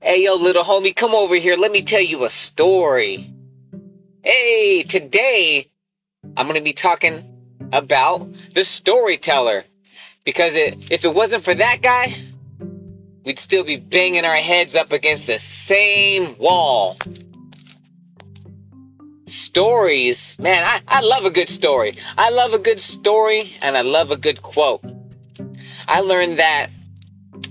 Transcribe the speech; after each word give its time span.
Hey, 0.00 0.22
yo, 0.22 0.36
little 0.36 0.62
homie, 0.62 0.94
come 0.94 1.12
over 1.12 1.34
here. 1.34 1.56
Let 1.56 1.72
me 1.72 1.82
tell 1.82 2.00
you 2.00 2.24
a 2.24 2.30
story. 2.30 3.34
Hey, 4.22 4.84
today 4.84 5.68
I'm 6.36 6.46
going 6.46 6.54
to 6.54 6.62
be 6.62 6.72
talking 6.72 7.58
about 7.72 8.32
the 8.54 8.62
storyteller. 8.62 9.64
Because 10.22 10.54
it, 10.54 10.92
if 10.92 11.04
it 11.04 11.12
wasn't 11.12 11.42
for 11.42 11.52
that 11.52 11.82
guy, 11.82 12.14
we'd 13.24 13.40
still 13.40 13.64
be 13.64 13.76
banging 13.76 14.24
our 14.24 14.36
heads 14.36 14.76
up 14.76 14.92
against 14.92 15.26
the 15.26 15.36
same 15.36 16.38
wall. 16.38 16.96
Stories, 19.26 20.36
man, 20.38 20.62
I, 20.64 20.80
I 20.86 21.00
love 21.00 21.24
a 21.24 21.30
good 21.30 21.48
story. 21.48 21.94
I 22.16 22.30
love 22.30 22.52
a 22.52 22.60
good 22.60 22.78
story 22.78 23.50
and 23.62 23.76
I 23.76 23.80
love 23.80 24.12
a 24.12 24.16
good 24.16 24.42
quote. 24.42 24.84
I 25.88 26.02
learned 26.02 26.38
that 26.38 26.68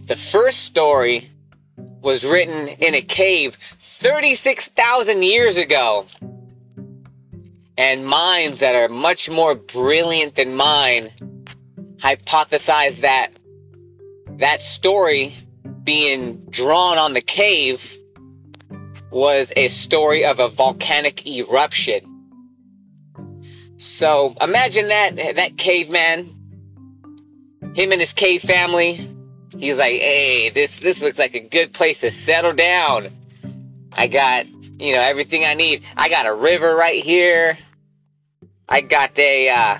the 0.05 0.15
first 0.15 0.59
story 0.59 1.29
was 2.01 2.25
written 2.25 2.67
in 2.67 2.95
a 2.95 3.01
cave 3.01 3.55
36,000 3.55 5.23
years 5.23 5.57
ago. 5.57 6.05
And 7.77 8.05
minds 8.05 8.61
that 8.61 8.75
are 8.75 8.89
much 8.89 9.29
more 9.29 9.53
brilliant 9.53 10.35
than 10.35 10.55
mine 10.55 11.11
hypothesize 11.97 13.01
that 13.01 13.29
that 14.37 14.61
story 14.61 15.35
being 15.83 16.37
drawn 16.49 16.97
on 16.97 17.13
the 17.13 17.21
cave 17.21 17.97
was 19.11 19.53
a 19.55 19.69
story 19.69 20.25
of 20.25 20.39
a 20.39 20.47
volcanic 20.49 21.25
eruption. 21.25 22.17
So 23.77 24.35
imagine 24.41 24.89
that 24.89 25.15
that 25.35 25.57
caveman, 25.57 26.35
him 27.73 27.91
and 27.91 27.99
his 27.99 28.13
cave 28.13 28.41
family, 28.41 29.16
he's 29.57 29.79
like, 29.79 29.99
"Hey, 29.99 30.49
this 30.49 30.79
this 30.79 31.03
looks 31.03 31.19
like 31.19 31.35
a 31.35 31.39
good 31.39 31.73
place 31.73 32.01
to 32.01 32.11
settle 32.11 32.53
down. 32.53 33.09
I 33.97 34.07
got, 34.07 34.47
you 34.79 34.93
know, 34.93 35.01
everything 35.01 35.43
I 35.45 35.53
need. 35.53 35.83
I 35.95 36.09
got 36.09 36.25
a 36.25 36.33
river 36.33 36.75
right 36.75 37.03
here. 37.03 37.57
I 38.69 38.81
got 38.81 39.17
a 39.17 39.49
uh 39.49 39.77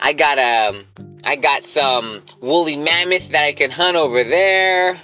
I 0.00 0.12
got 0.12 0.38
um 0.38 0.84
I 1.24 1.36
got 1.36 1.64
some 1.64 2.22
woolly 2.40 2.76
mammoth 2.76 3.28
that 3.30 3.44
I 3.44 3.52
can 3.52 3.70
hunt 3.70 3.96
over 3.96 4.24
there. 4.24 4.98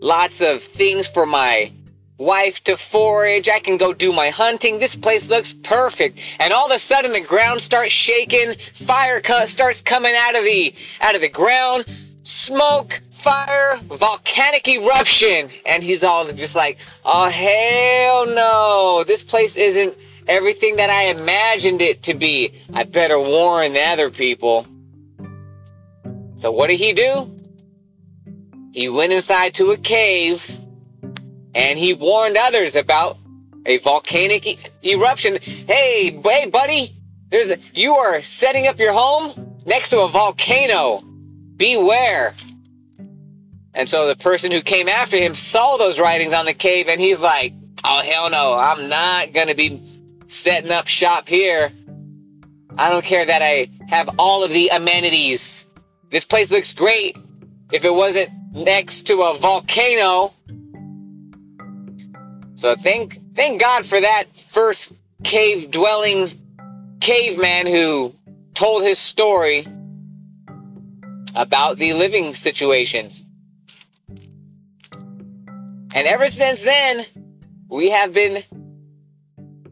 Lots 0.00 0.40
of 0.40 0.62
things 0.62 1.08
for 1.08 1.26
my 1.26 1.72
wife 2.20 2.62
to 2.64 2.76
forage. 2.76 3.48
I 3.48 3.58
can 3.58 3.78
go 3.78 3.92
do 3.92 4.12
my 4.12 4.28
hunting. 4.28 4.78
This 4.78 4.94
place 4.94 5.28
looks 5.30 5.54
perfect. 5.54 6.18
And 6.38 6.52
all 6.52 6.66
of 6.66 6.72
a 6.72 6.78
sudden 6.78 7.12
the 7.12 7.20
ground 7.20 7.62
starts 7.62 7.92
shaking. 7.92 8.54
Fire 8.74 9.22
starts 9.46 9.80
coming 9.80 10.14
out 10.14 10.36
of 10.36 10.44
the 10.44 10.74
out 11.00 11.14
of 11.14 11.22
the 11.22 11.28
ground. 11.28 11.86
Smoke, 12.22 13.00
fire, 13.10 13.78
volcanic 13.84 14.68
eruption. 14.68 15.48
And 15.64 15.82
he's 15.82 16.04
all 16.04 16.30
just 16.30 16.54
like, 16.54 16.78
"Oh 17.04 17.28
hell 17.28 18.26
no. 18.26 19.02
This 19.04 19.24
place 19.24 19.56
isn't 19.56 19.96
everything 20.28 20.76
that 20.76 20.90
I 20.90 21.04
imagined 21.04 21.80
it 21.80 22.02
to 22.04 22.14
be. 22.14 22.52
I 22.74 22.84
better 22.84 23.18
warn 23.18 23.72
the 23.72 23.82
other 23.82 24.10
people." 24.10 24.66
So 26.36 26.52
what 26.52 26.68
did 26.68 26.78
he 26.78 26.92
do? 26.92 27.34
He 28.72 28.88
went 28.88 29.12
inside 29.12 29.54
to 29.54 29.72
a 29.72 29.76
cave 29.76 30.59
and 31.54 31.78
he 31.78 31.94
warned 31.94 32.36
others 32.36 32.76
about 32.76 33.18
a 33.66 33.78
volcanic 33.78 34.46
e- 34.46 34.58
eruption. 34.84 35.38
Hey, 35.40 36.10
hey, 36.22 36.46
buddy, 36.46 36.94
there's 37.30 37.50
a, 37.50 37.58
you 37.74 37.94
are 37.94 38.22
setting 38.22 38.66
up 38.66 38.78
your 38.78 38.92
home 38.92 39.56
next 39.66 39.90
to 39.90 40.00
a 40.00 40.08
volcano. 40.08 41.00
Beware. 41.56 42.32
And 43.74 43.88
so 43.88 44.08
the 44.08 44.16
person 44.16 44.50
who 44.50 44.62
came 44.62 44.88
after 44.88 45.16
him 45.16 45.34
saw 45.34 45.76
those 45.76 46.00
writings 46.00 46.32
on 46.32 46.46
the 46.46 46.54
cave, 46.54 46.88
and 46.88 47.00
he's 47.00 47.20
like, 47.20 47.52
"Oh 47.84 48.00
hell 48.00 48.30
no, 48.30 48.54
I'm 48.54 48.88
not 48.88 49.32
gonna 49.32 49.54
be 49.54 49.80
setting 50.26 50.72
up 50.72 50.88
shop 50.88 51.28
here. 51.28 51.70
I 52.78 52.88
don't 52.88 53.04
care 53.04 53.24
that 53.24 53.42
I 53.42 53.68
have 53.88 54.08
all 54.18 54.42
of 54.42 54.50
the 54.50 54.68
amenities. 54.68 55.66
This 56.10 56.24
place 56.24 56.50
looks 56.50 56.72
great. 56.72 57.16
If 57.70 57.84
it 57.84 57.94
wasn't 57.94 58.30
next 58.52 59.02
to 59.08 59.22
a 59.22 59.38
volcano." 59.38 60.32
So 62.60 62.76
thank 62.76 63.18
thank 63.34 63.58
God 63.58 63.86
for 63.86 63.98
that 63.98 64.24
first 64.36 64.92
cave 65.24 65.70
dwelling 65.70 66.30
caveman 67.00 67.66
who 67.66 68.14
told 68.54 68.82
his 68.82 68.98
story 68.98 69.66
about 71.34 71.78
the 71.78 71.94
living 71.94 72.34
situations. 72.34 73.22
And 74.92 76.06
ever 76.06 76.26
since 76.26 76.62
then, 76.62 77.06
we 77.70 77.88
have 77.88 78.12
been 78.12 78.44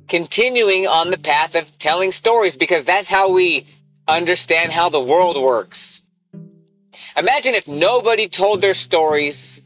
continuing 0.08 0.86
on 0.86 1.10
the 1.10 1.18
path 1.18 1.56
of 1.56 1.78
telling 1.78 2.10
stories 2.10 2.56
because 2.56 2.86
that's 2.86 3.10
how 3.10 3.30
we 3.30 3.66
understand 4.08 4.72
how 4.72 4.88
the 4.88 4.98
world 4.98 5.36
works. 5.36 6.00
Imagine 7.18 7.54
if 7.54 7.68
nobody 7.68 8.28
told 8.28 8.62
their 8.62 8.72
stories 8.72 9.60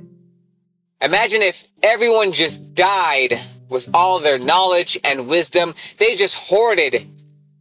Imagine 1.02 1.42
if 1.42 1.66
everyone 1.82 2.30
just 2.30 2.76
died 2.76 3.40
with 3.68 3.88
all 3.92 4.20
their 4.20 4.38
knowledge 4.38 4.96
and 5.02 5.26
wisdom. 5.26 5.74
They 5.98 6.14
just 6.14 6.36
hoarded 6.36 7.08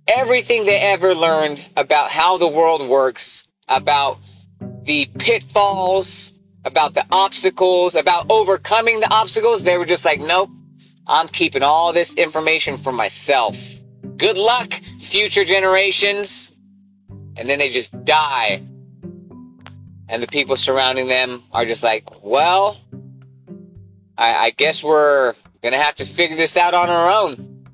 everything 0.07 0.65
they 0.65 0.77
ever 0.77 1.15
learned 1.15 1.59
about 1.75 2.11
how 2.11 2.37
the 2.37 2.47
world 2.47 2.87
works, 2.87 3.47
about 3.67 4.19
the 4.83 5.07
pitfalls, 5.17 6.33
about 6.65 6.93
the 6.93 7.03
obstacles, 7.11 7.95
about 7.95 8.27
overcoming 8.29 8.99
the 8.99 9.11
obstacles. 9.11 9.63
They 9.63 9.79
were 9.79 9.87
just 9.87 10.05
like, 10.05 10.19
nope, 10.19 10.51
I'm 11.07 11.27
keeping 11.27 11.63
all 11.63 11.93
this 11.93 12.13
information 12.13 12.77
for 12.77 12.91
myself. 12.91 13.57
Good 14.17 14.37
luck, 14.37 14.73
future 14.99 15.45
generations. 15.45 16.51
And 17.37 17.49
then 17.49 17.57
they 17.57 17.69
just 17.69 18.05
die. 18.05 18.61
And 20.07 20.21
the 20.21 20.27
people 20.27 20.57
surrounding 20.57 21.07
them 21.07 21.41
are 21.51 21.65
just 21.65 21.83
like, 21.83 22.23
well, 22.23 22.77
I, 24.21 24.45
I 24.45 24.49
guess 24.51 24.83
we're 24.83 25.33
gonna 25.63 25.77
have 25.77 25.95
to 25.95 26.05
figure 26.05 26.37
this 26.37 26.55
out 26.55 26.75
on 26.75 26.89
our 26.89 27.09
own. 27.09 27.65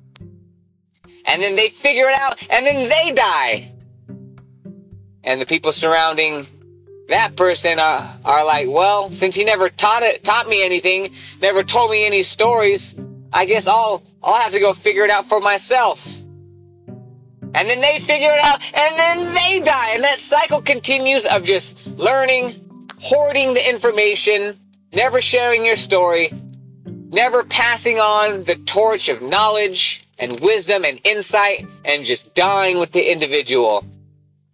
And 1.26 1.42
then 1.42 1.56
they 1.56 1.68
figure 1.68 2.08
it 2.08 2.14
out, 2.14 2.42
and 2.48 2.64
then 2.64 2.88
they 2.88 3.12
die. 3.12 3.70
And 5.22 5.38
the 5.38 5.44
people 5.44 5.72
surrounding 5.72 6.46
that 7.08 7.36
person 7.36 7.78
are, 7.78 8.18
are 8.24 8.46
like, 8.46 8.66
well, 8.66 9.10
since 9.10 9.34
he 9.34 9.44
never 9.44 9.68
taught 9.68 10.02
it, 10.02 10.24
taught 10.24 10.48
me 10.48 10.64
anything, 10.64 11.12
never 11.42 11.62
told 11.62 11.90
me 11.90 12.06
any 12.06 12.22
stories, 12.22 12.94
I 13.30 13.44
guess 13.44 13.66
I'll, 13.68 14.02
I'll 14.22 14.40
have 14.40 14.52
to 14.52 14.60
go 14.60 14.72
figure 14.72 15.04
it 15.04 15.10
out 15.10 15.26
for 15.26 15.40
myself. 15.40 16.06
And 16.62 17.68
then 17.68 17.82
they 17.82 17.98
figure 17.98 18.32
it 18.32 18.40
out, 18.42 18.62
and 18.74 18.98
then 18.98 19.34
they 19.34 19.60
die. 19.60 19.90
And 19.90 20.04
that 20.04 20.18
cycle 20.18 20.62
continues 20.62 21.26
of 21.26 21.44
just 21.44 21.86
learning, 21.86 22.54
hoarding 22.98 23.52
the 23.52 23.68
information, 23.68 24.54
never 24.92 25.20
sharing 25.20 25.64
your 25.64 25.76
story, 25.76 26.32
never 26.84 27.44
passing 27.44 27.98
on 27.98 28.44
the 28.44 28.56
torch 28.56 29.08
of 29.08 29.22
knowledge 29.22 30.02
and 30.18 30.40
wisdom 30.40 30.84
and 30.84 31.00
insight, 31.04 31.66
and 31.84 32.04
just 32.04 32.34
dying 32.34 32.78
with 32.78 32.92
the 32.92 33.10
individual. 33.10 33.84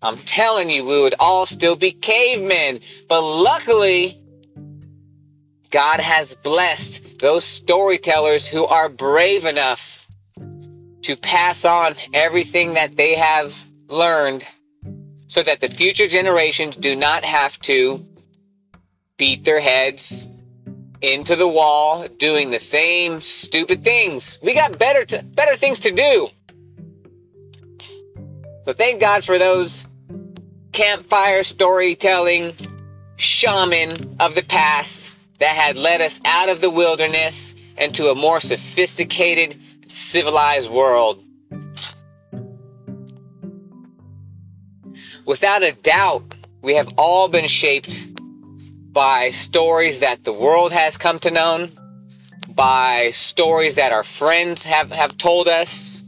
I'm 0.03 0.19
telling 0.19 0.69
you, 0.69 0.84
we 0.84 1.00
would 1.00 1.15
all 1.19 1.47
still 1.47 1.77
be 1.77 1.91
cavemen. 1.91 2.81
But 3.09 3.22
luckily, 3.22 4.21
God 5.71 6.00
has 6.00 6.34
blessed 6.34 7.19
those 7.19 7.45
storytellers 7.45 8.47
who 8.47 8.66
are 8.66 8.91
brave 8.91 9.47
enough 9.47 10.06
to 11.03 11.16
pass 11.16 11.65
on 11.65 11.95
everything 12.12 12.75
that 12.75 12.97
they 12.97 13.15
have 13.15 13.57
learned 13.89 14.45
so 15.27 15.42
that 15.42 15.60
the 15.60 15.69
future 15.69 16.07
generations 16.07 16.77
do 16.77 16.95
not 16.95 17.25
have 17.25 17.59
to 17.60 18.07
beat 19.16 19.45
their 19.45 19.61
heads 19.61 20.27
into 21.01 21.37
the 21.37 21.47
wall 21.47 22.09
doing 22.19 22.51
the 22.51 22.59
same 22.59 23.21
stupid 23.21 23.84
things. 23.84 24.39
We 24.43 24.55
got 24.55 24.78
better 24.78 25.05
to, 25.05 25.22
better 25.22 25.55
things 25.55 25.81
to 25.81 25.91
do. 25.91 26.28
So 28.63 28.72
thank 28.72 29.01
God 29.01 29.22
for 29.22 29.39
those 29.39 29.87
campfire 30.72 31.43
storytelling 31.43 32.55
shaman 33.16 34.16
of 34.19 34.34
the 34.34 34.45
past 34.49 35.15
that 35.39 35.55
had 35.55 35.77
led 35.77 36.01
us 36.01 36.21
out 36.25 36.49
of 36.49 36.61
the 36.61 36.71
wilderness 36.71 37.55
into 37.77 38.07
a 38.07 38.15
more 38.15 38.41
sophisticated, 38.41 39.57
civilized 39.87 40.71
world. 40.71 41.22
Without 45.27 45.63
a 45.63 45.72
doubt, 45.72 46.34
we 46.63 46.75
have 46.75 46.89
all 46.97 47.28
been 47.28 47.47
shaped 47.47 48.14
by 48.94 49.30
stories 49.30 49.98
that 49.98 50.22
the 50.22 50.32
world 50.32 50.70
has 50.70 50.96
come 50.96 51.18
to 51.18 51.30
know, 51.32 51.68
by 52.48 53.10
stories 53.10 53.74
that 53.74 53.91
our 53.92 54.04
friends 54.04 54.64
have, 54.64 54.91
have 54.92 55.18
told 55.18 55.48
us, 55.48 56.04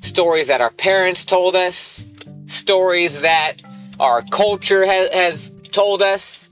stories 0.00 0.46
that 0.46 0.62
our 0.62 0.70
parents 0.70 1.26
told 1.26 1.54
us, 1.54 2.04
stories 2.46 3.20
that 3.20 3.60
our 4.00 4.22
culture 4.22 4.86
ha- 4.86 5.12
has 5.12 5.50
told 5.70 6.00
us, 6.00 6.48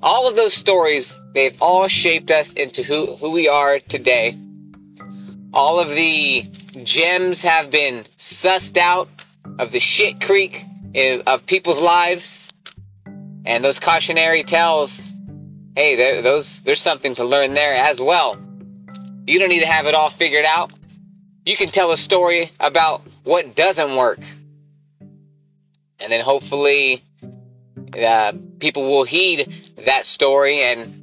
all 0.00 0.28
of 0.28 0.36
those 0.36 0.54
stories, 0.54 1.12
they've 1.34 1.60
all 1.60 1.88
shaped 1.88 2.30
us 2.30 2.52
into 2.52 2.84
who, 2.84 3.16
who 3.16 3.30
we 3.30 3.48
are 3.48 3.80
today. 3.80 4.38
All 5.52 5.80
of 5.80 5.90
the 5.90 6.48
gems 6.84 7.42
have 7.42 7.68
been 7.68 8.04
sussed 8.16 8.76
out 8.76 9.08
of 9.58 9.72
the 9.72 9.80
shit 9.80 10.20
creek 10.20 10.64
of 11.26 11.46
people's 11.46 11.80
lives. 11.80 12.53
And 13.44 13.64
those 13.64 13.78
cautionary 13.78 14.42
tales, 14.42 15.12
hey, 15.76 16.20
those 16.22 16.62
there's 16.62 16.80
something 16.80 17.14
to 17.16 17.24
learn 17.24 17.54
there 17.54 17.74
as 17.74 18.00
well. 18.00 18.36
You 19.26 19.38
don't 19.38 19.48
need 19.48 19.60
to 19.60 19.66
have 19.66 19.86
it 19.86 19.94
all 19.94 20.10
figured 20.10 20.44
out. 20.46 20.72
You 21.44 21.56
can 21.56 21.68
tell 21.68 21.92
a 21.92 21.96
story 21.96 22.50
about 22.60 23.02
what 23.22 23.54
doesn't 23.54 23.96
work. 23.96 24.20
And 26.00 26.10
then 26.12 26.20
hopefully 26.20 27.02
uh, 27.98 28.32
people 28.58 28.82
will 28.82 29.04
heed 29.04 29.52
that 29.84 30.04
story 30.04 30.60
and 30.60 31.02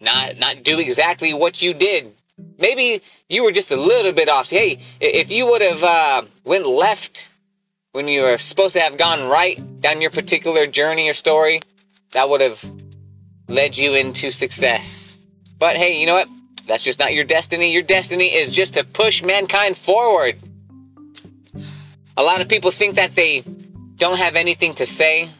not 0.00 0.38
not 0.38 0.62
do 0.62 0.78
exactly 0.78 1.32
what 1.32 1.62
you 1.62 1.74
did. 1.74 2.12
Maybe 2.58 3.02
you 3.28 3.44
were 3.44 3.52
just 3.52 3.70
a 3.70 3.76
little 3.76 4.12
bit 4.12 4.28
off. 4.28 4.50
Hey, 4.50 4.78
if 5.00 5.30
you 5.30 5.46
would 5.46 5.62
have 5.62 5.82
uh, 5.82 6.22
went 6.44 6.66
left 6.66 7.28
when 7.92 8.08
you 8.08 8.22
were 8.22 8.38
supposed 8.38 8.74
to 8.74 8.80
have 8.80 8.96
gone 8.96 9.28
right 9.28 9.80
down 9.80 10.00
your 10.00 10.10
particular 10.10 10.66
journey 10.66 11.08
or 11.08 11.12
story, 11.12 11.60
that 12.12 12.28
would 12.28 12.40
have 12.40 12.64
led 13.48 13.76
you 13.76 13.94
into 13.94 14.30
success. 14.30 15.18
But 15.58 15.76
hey, 15.76 16.00
you 16.00 16.06
know 16.06 16.14
what? 16.14 16.28
That's 16.66 16.84
just 16.84 16.98
not 16.98 17.14
your 17.14 17.24
destiny. 17.24 17.72
Your 17.72 17.82
destiny 17.82 18.34
is 18.34 18.52
just 18.52 18.74
to 18.74 18.84
push 18.84 19.22
mankind 19.22 19.76
forward. 19.76 20.38
A 22.16 22.22
lot 22.22 22.40
of 22.40 22.48
people 22.48 22.70
think 22.70 22.94
that 22.96 23.14
they 23.14 23.42
don't 23.96 24.18
have 24.18 24.36
anything 24.36 24.74
to 24.74 24.86
say. 24.86 25.30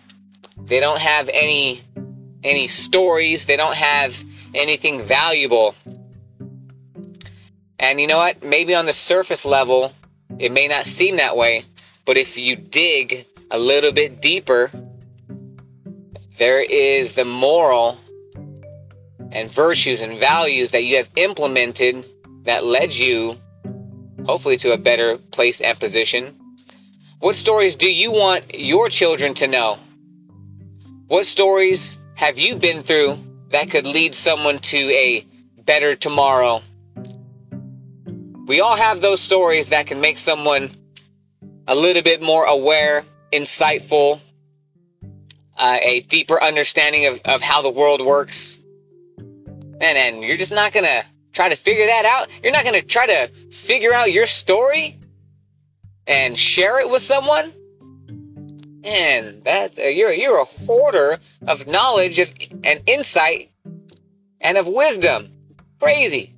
They 0.56 0.80
don't 0.80 0.98
have 0.98 1.28
any 1.32 1.82
any 2.42 2.66
stories. 2.66 3.46
They 3.46 3.56
don't 3.56 3.74
have 3.74 4.22
anything 4.54 5.02
valuable. 5.02 5.74
And 7.78 8.00
you 8.00 8.06
know 8.06 8.18
what? 8.18 8.42
Maybe 8.42 8.74
on 8.74 8.86
the 8.86 8.92
surface 8.92 9.44
level, 9.44 9.92
it 10.38 10.52
may 10.52 10.68
not 10.68 10.86
seem 10.86 11.16
that 11.16 11.36
way, 11.36 11.64
but 12.04 12.16
if 12.16 12.38
you 12.38 12.56
dig 12.56 13.26
a 13.50 13.58
little 13.58 13.92
bit 13.92 14.22
deeper, 14.22 14.70
there 16.42 16.58
is 16.58 17.12
the 17.12 17.24
moral 17.24 17.96
and 19.30 19.48
virtues 19.48 20.02
and 20.02 20.18
values 20.18 20.72
that 20.72 20.82
you 20.82 20.96
have 20.96 21.08
implemented 21.14 22.04
that 22.42 22.64
led 22.64 22.92
you, 22.92 23.38
hopefully, 24.26 24.56
to 24.56 24.72
a 24.72 24.76
better 24.76 25.18
place 25.30 25.60
and 25.60 25.78
position. 25.78 26.34
What 27.20 27.36
stories 27.36 27.76
do 27.76 27.88
you 27.88 28.10
want 28.10 28.58
your 28.58 28.88
children 28.88 29.34
to 29.34 29.46
know? 29.46 29.78
What 31.06 31.26
stories 31.26 31.96
have 32.16 32.40
you 32.40 32.56
been 32.56 32.82
through 32.82 33.20
that 33.50 33.70
could 33.70 33.86
lead 33.86 34.12
someone 34.12 34.58
to 34.74 34.78
a 34.78 35.24
better 35.58 35.94
tomorrow? 35.94 36.60
We 38.48 38.60
all 38.60 38.74
have 38.74 39.00
those 39.00 39.20
stories 39.20 39.68
that 39.68 39.86
can 39.86 40.00
make 40.00 40.18
someone 40.18 40.72
a 41.68 41.76
little 41.76 42.02
bit 42.02 42.20
more 42.20 42.46
aware, 42.46 43.04
insightful, 43.32 44.18
uh, 45.62 45.78
a 45.80 46.00
deeper 46.00 46.42
understanding 46.42 47.06
of, 47.06 47.20
of 47.24 47.40
how 47.40 47.62
the 47.62 47.70
world 47.70 48.04
works. 48.04 48.58
And 49.16 49.96
then 49.96 50.20
you're 50.20 50.36
just 50.36 50.50
not 50.52 50.72
going 50.72 50.86
to 50.86 51.04
try 51.32 51.48
to 51.48 51.54
figure 51.54 51.86
that 51.86 52.04
out. 52.04 52.28
You're 52.42 52.52
not 52.52 52.64
going 52.64 52.80
to 52.80 52.84
try 52.84 53.06
to 53.06 53.30
figure 53.52 53.94
out 53.94 54.10
your 54.10 54.26
story 54.26 54.98
and 56.08 56.36
share 56.36 56.80
it 56.80 56.90
with 56.90 57.00
someone. 57.00 57.52
And 58.82 59.40
that 59.44 59.78
uh, 59.78 59.82
you're 59.82 60.12
you're 60.12 60.40
a 60.40 60.44
hoarder 60.44 61.18
of 61.46 61.68
knowledge 61.68 62.18
of, 62.18 62.32
and 62.64 62.82
insight 62.86 63.52
and 64.40 64.58
of 64.58 64.66
wisdom. 64.66 65.30
Crazy. 65.78 66.34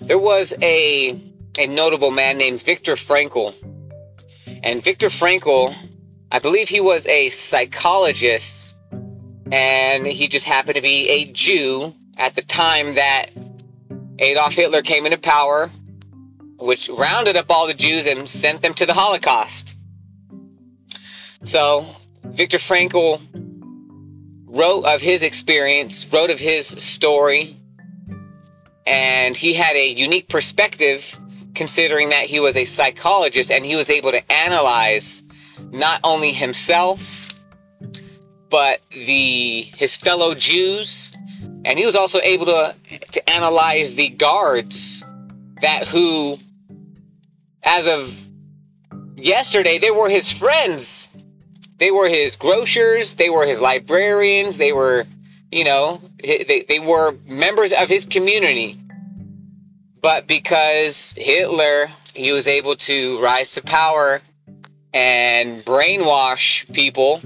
There 0.00 0.20
was 0.20 0.54
a 0.62 1.20
a 1.58 1.66
notable 1.66 2.12
man 2.12 2.38
named 2.38 2.62
Viktor 2.62 2.94
Frankl. 2.94 3.54
And 4.64 4.82
Viktor 4.82 5.08
Frankl, 5.08 5.76
I 6.32 6.38
believe 6.38 6.70
he 6.70 6.80
was 6.80 7.06
a 7.06 7.28
psychologist 7.28 8.74
and 9.52 10.06
he 10.06 10.26
just 10.26 10.46
happened 10.46 10.76
to 10.76 10.80
be 10.80 11.06
a 11.10 11.26
Jew 11.26 11.94
at 12.16 12.34
the 12.34 12.40
time 12.40 12.94
that 12.94 13.26
Adolf 14.18 14.54
Hitler 14.54 14.80
came 14.80 15.04
into 15.04 15.18
power, 15.18 15.70
which 16.56 16.88
rounded 16.88 17.36
up 17.36 17.50
all 17.50 17.66
the 17.66 17.74
Jews 17.74 18.06
and 18.06 18.26
sent 18.26 18.62
them 18.62 18.72
to 18.74 18.86
the 18.86 18.94
Holocaust. 18.94 19.76
So, 21.44 21.84
Viktor 22.24 22.56
Frankl 22.56 23.20
wrote 24.46 24.86
of 24.86 25.02
his 25.02 25.22
experience, 25.22 26.10
wrote 26.10 26.30
of 26.30 26.38
his 26.38 26.66
story, 26.66 27.60
and 28.86 29.36
he 29.36 29.52
had 29.52 29.76
a 29.76 29.90
unique 29.90 30.30
perspective 30.30 31.18
considering 31.54 32.08
that 32.10 32.24
he 32.24 32.40
was 32.40 32.56
a 32.56 32.64
psychologist 32.64 33.50
and 33.50 33.64
he 33.64 33.76
was 33.76 33.90
able 33.90 34.10
to 34.10 34.32
analyze 34.32 35.22
not 35.70 36.00
only 36.04 36.32
himself 36.32 37.24
but 38.54 38.82
the 38.90 39.62
his 39.76 39.96
fellow 39.96 40.32
Jews, 40.32 41.10
and 41.64 41.76
he 41.76 41.84
was 41.84 41.96
also 41.96 42.20
able 42.22 42.46
to 42.46 42.72
to 43.10 43.28
analyze 43.28 43.96
the 43.96 44.10
guards 44.10 45.04
that 45.60 45.88
who, 45.88 46.38
as 47.64 47.88
of 47.88 48.16
yesterday, 49.16 49.78
they 49.78 49.90
were 49.90 50.08
his 50.08 50.30
friends. 50.30 51.08
They 51.78 51.90
were 51.90 52.08
his 52.08 52.36
grocers. 52.36 53.16
They 53.16 53.28
were 53.28 53.44
his 53.44 53.60
librarians. 53.60 54.56
They 54.56 54.72
were, 54.72 55.04
you 55.50 55.64
know, 55.64 56.00
they, 56.22 56.64
they 56.68 56.78
were 56.78 57.16
members 57.26 57.72
of 57.72 57.88
his 57.88 58.04
community. 58.04 58.78
But 60.04 60.26
because 60.26 61.14
Hitler, 61.16 61.88
he 62.14 62.30
was 62.30 62.46
able 62.46 62.76
to 62.76 63.18
rise 63.22 63.52
to 63.54 63.62
power 63.62 64.20
and 64.92 65.64
brainwash 65.64 66.70
people 66.74 67.22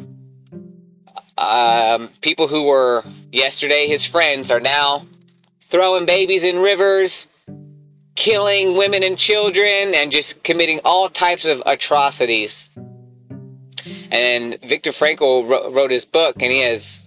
um, 1.37 2.11
people 2.21 2.47
who 2.47 2.69
were 2.69 3.03
yesterday 3.33 3.89
his 3.89 4.05
friends 4.05 4.53
are 4.53 4.61
now 4.61 5.05
throwing 5.63 6.07
babies 6.07 6.45
in 6.45 6.61
rivers, 6.61 7.27
killing 8.15 8.77
women 8.77 9.03
and 9.03 9.19
children, 9.19 9.93
and 9.93 10.13
just 10.13 10.41
committing 10.45 10.81
all 10.85 11.09
types 11.09 11.47
of 11.47 11.61
atrocities. 11.67 12.71
And 14.13 14.57
Viktor 14.63 14.93
Frankl 14.93 15.49
wrote, 15.49 15.73
wrote 15.73 15.91
his 15.91 16.05
book, 16.05 16.41
and 16.41 16.53
he 16.53 16.61
has 16.61 17.03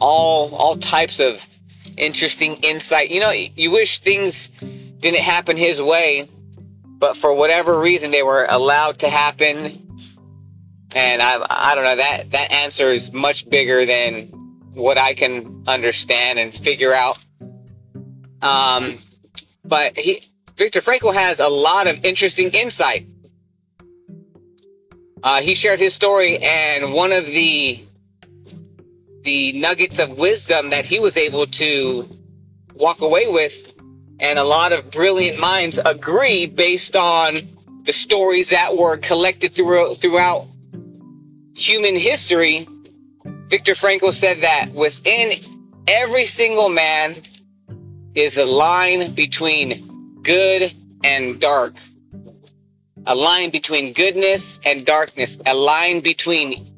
all 0.00 0.54
all 0.54 0.76
types 0.76 1.20
of 1.20 1.46
interesting 1.98 2.54
insight. 2.62 3.10
You 3.10 3.20
know, 3.20 3.30
you 3.30 3.70
wish 3.70 3.98
things 3.98 4.48
didn't 5.00 5.20
happen 5.20 5.56
his 5.56 5.82
way, 5.82 6.28
but 6.98 7.16
for 7.16 7.34
whatever 7.34 7.80
reason, 7.80 8.10
they 8.10 8.22
were 8.22 8.46
allowed 8.48 8.98
to 8.98 9.08
happen 9.08 9.86
and 10.94 11.22
I, 11.22 11.46
I 11.48 11.74
don't 11.74 11.84
know 11.84 11.96
that 11.96 12.30
that 12.32 12.52
answer 12.52 12.90
is 12.90 13.12
much 13.12 13.48
bigger 13.48 13.86
than 13.86 14.26
what 14.74 14.98
I 14.98 15.14
can 15.14 15.64
understand 15.66 16.38
and 16.38 16.54
figure 16.54 16.92
out. 16.92 17.18
Um, 18.42 18.98
but 19.64 19.96
he, 19.96 20.22
Viktor 20.56 20.80
Frankl 20.80 21.14
has 21.14 21.38
a 21.38 21.48
lot 21.48 21.86
of 21.86 22.04
interesting 22.04 22.50
insight. 22.50 23.06
Uh, 25.22 25.40
he 25.42 25.54
shared 25.54 25.78
his 25.78 25.94
story, 25.94 26.38
and 26.38 26.92
one 26.92 27.12
of 27.12 27.26
the 27.26 27.84
the 29.22 29.52
nuggets 29.52 29.98
of 29.98 30.16
wisdom 30.16 30.70
that 30.70 30.86
he 30.86 30.98
was 30.98 31.18
able 31.18 31.46
to 31.46 32.08
walk 32.74 33.02
away 33.02 33.28
with, 33.28 33.69
and 34.20 34.38
a 34.38 34.44
lot 34.44 34.72
of 34.72 34.90
brilliant 34.90 35.40
minds 35.40 35.78
agree 35.84 36.46
based 36.46 36.94
on 36.94 37.38
the 37.84 37.92
stories 37.92 38.50
that 38.50 38.76
were 38.76 38.96
collected 38.98 39.52
throughout 39.52 39.96
throughout 39.96 40.46
human 41.54 41.96
history, 41.96 42.68
Viktor 43.48 43.72
Frankl 43.72 44.12
said 44.12 44.40
that 44.42 44.70
within 44.72 45.32
every 45.88 46.24
single 46.24 46.68
man 46.68 47.16
is 48.14 48.38
a 48.38 48.44
line 48.44 49.14
between 49.14 50.20
good 50.22 50.72
and 51.04 51.40
dark. 51.40 51.74
A 53.06 53.14
line 53.14 53.50
between 53.50 53.92
goodness 53.94 54.60
and 54.64 54.84
darkness. 54.84 55.38
A 55.46 55.54
line 55.54 56.00
between 56.00 56.70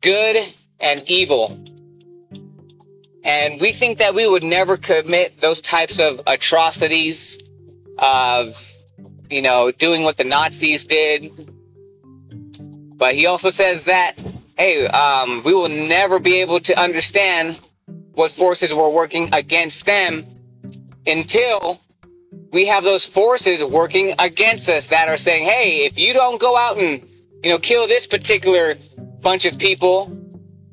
good 0.00 0.36
and 0.80 1.02
evil. 1.06 1.58
And 3.28 3.60
we 3.60 3.72
think 3.72 3.98
that 3.98 4.14
we 4.14 4.26
would 4.26 4.42
never 4.42 4.78
commit 4.78 5.38
those 5.42 5.60
types 5.60 6.00
of 6.00 6.18
atrocities 6.26 7.38
of, 7.98 8.56
you 9.28 9.42
know, 9.42 9.70
doing 9.70 10.02
what 10.02 10.16
the 10.16 10.24
Nazis 10.24 10.86
did, 10.86 11.30
but 12.96 13.14
he 13.14 13.26
also 13.26 13.50
says 13.50 13.84
that, 13.84 14.14
hey, 14.56 14.86
um, 14.86 15.42
we 15.44 15.52
will 15.52 15.68
never 15.68 16.18
be 16.18 16.40
able 16.40 16.58
to 16.60 16.80
understand 16.80 17.58
what 18.14 18.32
forces 18.32 18.74
were 18.74 18.88
working 18.88 19.28
against 19.34 19.84
them 19.84 20.26
until 21.06 21.78
we 22.50 22.64
have 22.64 22.82
those 22.82 23.04
forces 23.04 23.62
working 23.62 24.14
against 24.18 24.70
us 24.70 24.86
that 24.86 25.06
are 25.06 25.18
saying, 25.18 25.44
hey, 25.44 25.84
if 25.84 25.98
you 25.98 26.14
don't 26.14 26.40
go 26.40 26.56
out 26.56 26.78
and, 26.78 27.06
you 27.44 27.50
know, 27.50 27.58
kill 27.58 27.86
this 27.86 28.06
particular 28.06 28.74
bunch 29.20 29.44
of 29.44 29.58
people, 29.58 30.17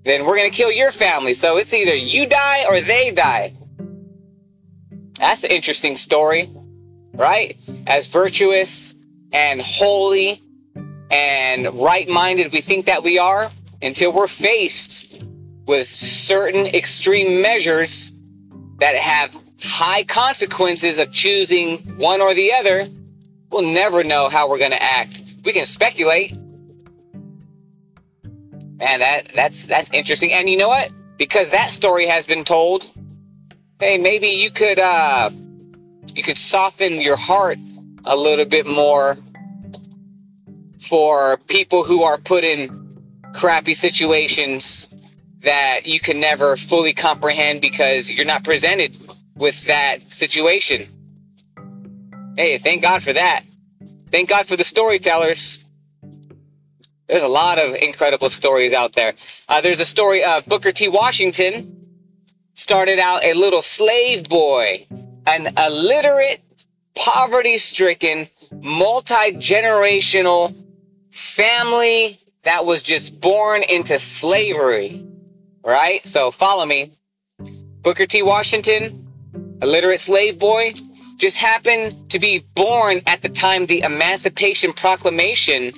then 0.05 0.25
we're 0.25 0.37
going 0.37 0.49
to 0.49 0.55
kill 0.55 0.71
your 0.71 0.91
family. 0.91 1.33
So 1.33 1.57
it's 1.57 1.73
either 1.73 1.95
you 1.95 2.27
die 2.27 2.65
or 2.69 2.79
they 2.79 3.11
die. 3.11 3.53
That's 5.19 5.43
an 5.43 5.51
interesting 5.51 5.95
story, 5.95 6.49
right? 7.13 7.57
As 7.87 8.07
virtuous 8.07 8.95
and 9.31 9.61
holy 9.61 10.41
and 11.11 11.73
right 11.73 12.07
minded 12.07 12.51
we 12.51 12.61
think 12.61 12.85
that 12.85 13.03
we 13.03 13.19
are 13.19 13.51
until 13.81 14.11
we're 14.11 14.27
faced 14.27 15.23
with 15.65 15.87
certain 15.87 16.65
extreme 16.67 17.41
measures 17.41 18.11
that 18.79 18.95
have 18.95 19.35
high 19.61 20.03
consequences 20.03 20.99
of 20.99 21.11
choosing 21.11 21.77
one 21.97 22.21
or 22.21 22.33
the 22.33 22.53
other, 22.53 22.87
we'll 23.49 23.63
never 23.63 24.03
know 24.03 24.29
how 24.29 24.49
we're 24.49 24.59
going 24.59 24.71
to 24.71 24.83
act. 24.83 25.21
We 25.43 25.53
can 25.53 25.65
speculate. 25.65 26.37
Man, 28.77 28.99
that 28.99 29.31
that's 29.35 29.67
that's 29.67 29.91
interesting. 29.91 30.33
And 30.33 30.49
you 30.49 30.57
know 30.57 30.67
what? 30.67 30.91
Because 31.17 31.49
that 31.51 31.69
story 31.69 32.07
has 32.07 32.27
been 32.27 32.43
told, 32.43 32.89
hey, 33.79 33.97
maybe 33.97 34.27
you 34.27 34.51
could 34.51 34.79
uh 34.79 35.29
you 36.13 36.23
could 36.23 36.37
soften 36.37 36.95
your 36.95 37.17
heart 37.17 37.57
a 38.03 38.15
little 38.15 38.45
bit 38.45 38.65
more 38.67 39.17
for 40.81 41.37
people 41.47 41.83
who 41.83 42.03
are 42.03 42.17
put 42.17 42.43
in 42.43 42.99
crappy 43.33 43.73
situations 43.73 44.87
that 45.41 45.81
you 45.85 45.99
can 45.99 46.19
never 46.19 46.57
fully 46.57 46.93
comprehend 46.93 47.61
because 47.61 48.11
you're 48.11 48.25
not 48.25 48.43
presented 48.43 48.95
with 49.35 49.61
that 49.65 49.99
situation. 50.11 50.89
Hey, 52.37 52.57
thank 52.57 52.81
God 52.81 53.03
for 53.03 53.13
that. 53.13 53.43
Thank 54.11 54.29
God 54.29 54.47
for 54.47 54.55
the 54.55 54.63
storytellers. 54.63 55.64
There's 57.07 57.23
a 57.23 57.27
lot 57.27 57.59
of 57.59 57.75
incredible 57.75 58.29
stories 58.29 58.73
out 58.73 58.93
there. 58.93 59.13
Uh, 59.47 59.61
there's 59.61 59.79
a 59.79 59.85
story 59.85 60.23
of 60.23 60.45
Booker 60.45 60.71
T. 60.71 60.87
Washington. 60.87 61.71
Started 62.55 62.99
out 62.99 63.23
a 63.23 63.33
little 63.33 63.61
slave 63.61 64.29
boy, 64.29 64.87
an 65.27 65.53
illiterate, 65.57 66.41
poverty 66.95 67.57
stricken, 67.57 68.29
multi 68.61 69.33
generational 69.33 70.55
family 71.11 72.19
that 72.43 72.65
was 72.65 72.81
just 72.81 73.19
born 73.19 73.61
into 73.63 73.99
slavery. 73.99 75.05
Right? 75.63 76.07
So 76.07 76.31
follow 76.31 76.65
me. 76.65 76.93
Booker 77.81 78.05
T. 78.05 78.23
Washington, 78.23 79.05
illiterate 79.61 79.99
slave 79.99 80.39
boy, 80.39 80.71
just 81.17 81.37
happened 81.37 82.09
to 82.09 82.19
be 82.19 82.39
born 82.55 83.01
at 83.05 83.21
the 83.21 83.29
time 83.29 83.65
the 83.65 83.81
Emancipation 83.81 84.73
Proclamation 84.73 85.71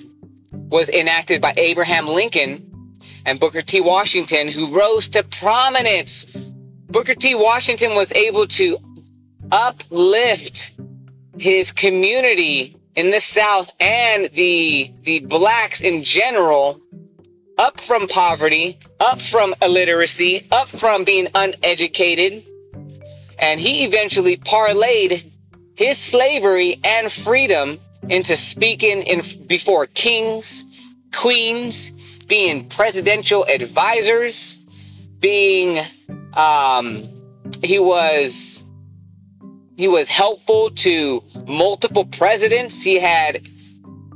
was 0.69 0.89
enacted 0.89 1.41
by 1.41 1.53
Abraham 1.57 2.07
Lincoln 2.07 2.63
and 3.25 3.39
Booker 3.39 3.61
T. 3.61 3.81
Washington, 3.81 4.47
who 4.47 4.75
rose 4.77 5.07
to 5.09 5.23
prominence. 5.23 6.25
Booker 6.89 7.13
T. 7.13 7.35
Washington 7.35 7.95
was 7.95 8.11
able 8.13 8.47
to 8.47 8.77
uplift 9.51 10.71
his 11.37 11.71
community 11.71 12.75
in 12.95 13.11
the 13.11 13.19
South 13.19 13.71
and 13.79 14.29
the 14.33 14.91
the 15.03 15.19
blacks 15.19 15.81
in 15.81 16.03
general 16.03 16.81
up 17.57 17.79
from 17.79 18.07
poverty, 18.07 18.77
up 18.99 19.21
from 19.21 19.53
illiteracy, 19.61 20.47
up 20.51 20.67
from 20.67 21.03
being 21.03 21.27
uneducated. 21.35 22.43
And 23.39 23.59
he 23.59 23.83
eventually 23.83 24.37
parlayed 24.37 25.31
his 25.75 25.97
slavery 25.97 26.79
and 26.83 27.11
freedom 27.11 27.79
into 28.09 28.35
speaking 28.35 29.03
in 29.03 29.21
before 29.47 29.85
kings, 29.87 30.63
queens, 31.13 31.91
being 32.27 32.67
presidential 32.69 33.45
advisors, 33.45 34.55
being 35.19 35.79
um, 36.33 37.07
he 37.63 37.79
was 37.79 38.63
he 39.77 39.87
was 39.87 40.07
helpful 40.07 40.71
to 40.71 41.23
multiple 41.45 42.05
presidents. 42.05 42.81
He 42.81 42.99
had 42.99 43.47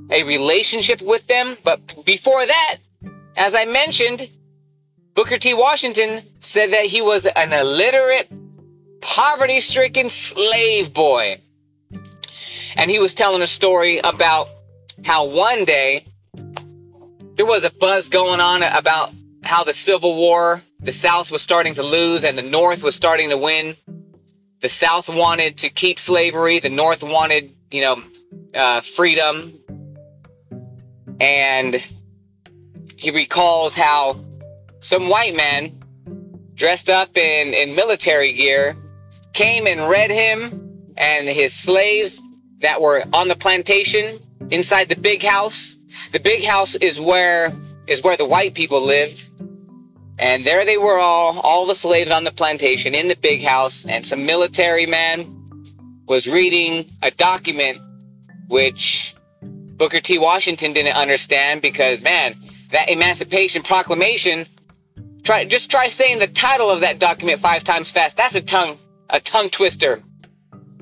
a 0.09 0.23
relationship 0.23 1.01
with 1.01 1.25
them. 1.27 1.55
But 1.63 2.03
before 2.05 2.45
that, 2.45 2.77
as 3.37 3.53
I 3.55 3.65
mentioned, 3.65 4.27
Booker 5.13 5.37
T. 5.37 5.53
Washington 5.53 6.23
said 6.39 6.71
that 6.71 6.85
he 6.85 7.01
was 7.01 7.25
an 7.27 7.53
illiterate, 7.53 8.31
poverty 9.01 9.59
stricken 9.59 10.09
slave 10.09 10.93
boy. 10.93 11.39
And 12.77 12.89
he 12.89 12.99
was 12.99 13.13
telling 13.13 13.41
a 13.41 13.47
story 13.47 13.99
about 13.99 14.49
how 15.03 15.25
one 15.25 15.65
day 15.65 16.05
there 17.35 17.45
was 17.45 17.63
a 17.63 17.71
buzz 17.71 18.09
going 18.09 18.39
on 18.39 18.63
about 18.63 19.11
how 19.43 19.63
the 19.63 19.73
Civil 19.73 20.15
War, 20.15 20.61
the 20.79 20.91
South 20.91 21.31
was 21.31 21.41
starting 21.41 21.75
to 21.75 21.83
lose 21.83 22.23
and 22.23 22.37
the 22.37 22.43
North 22.43 22.83
was 22.83 22.95
starting 22.95 23.29
to 23.29 23.37
win 23.37 23.75
the 24.61 24.69
South 24.69 25.09
wanted 25.09 25.57
to 25.57 25.69
keep 25.69 25.99
slavery, 25.99 26.59
the 26.59 26.69
North 26.69 27.03
wanted, 27.03 27.51
you 27.71 27.81
know, 27.81 28.03
uh, 28.53 28.81
freedom. 28.81 29.53
And 31.19 31.83
he 32.95 33.09
recalls 33.09 33.75
how 33.75 34.23
some 34.79 35.09
white 35.09 35.35
man 35.35 35.79
dressed 36.53 36.89
up 36.89 37.17
in, 37.17 37.53
in 37.53 37.75
military 37.75 38.33
gear 38.33 38.75
came 39.33 39.65
and 39.65 39.89
read 39.89 40.11
him 40.11 40.93
and 40.97 41.27
his 41.27 41.53
slaves 41.53 42.21
that 42.61 42.81
were 42.81 43.03
on 43.13 43.27
the 43.27 43.35
plantation 43.35 44.19
inside 44.49 44.89
the 44.89 44.95
big 44.95 45.23
house. 45.23 45.77
The 46.11 46.19
big 46.19 46.43
house 46.43 46.75
is 46.75 46.99
where 46.99 47.53
is 47.87 48.03
where 48.03 48.17
the 48.17 48.25
white 48.25 48.53
people 48.53 48.85
lived 48.85 49.27
and 50.21 50.45
there 50.45 50.63
they 50.65 50.77
were 50.77 50.99
all, 50.99 51.39
all 51.39 51.65
the 51.65 51.73
slaves 51.73 52.11
on 52.11 52.23
the 52.23 52.31
plantation 52.31 52.93
in 52.93 53.07
the 53.07 53.15
big 53.15 53.41
house, 53.41 53.87
and 53.87 54.05
some 54.05 54.23
military 54.23 54.85
man 54.85 55.35
was 56.07 56.27
reading 56.27 56.91
a 57.01 57.09
document 57.09 57.79
which 58.47 59.15
Booker 59.41 59.99
T. 59.99 60.19
Washington 60.19 60.73
didn't 60.73 60.95
understand 60.95 61.63
because, 61.63 62.03
man, 62.03 62.35
that 62.69 62.87
Emancipation 62.87 63.63
Proclamation, 63.63 64.45
try 65.23 65.43
just 65.43 65.71
try 65.71 65.87
saying 65.87 66.19
the 66.19 66.27
title 66.27 66.69
of 66.69 66.81
that 66.81 66.99
document 66.99 67.39
five 67.39 67.63
times 67.63 67.89
fast. 67.89 68.15
That's 68.15 68.35
a 68.35 68.41
tongue, 68.41 68.77
a 69.09 69.19
tongue 69.19 69.49
twister. 69.49 70.03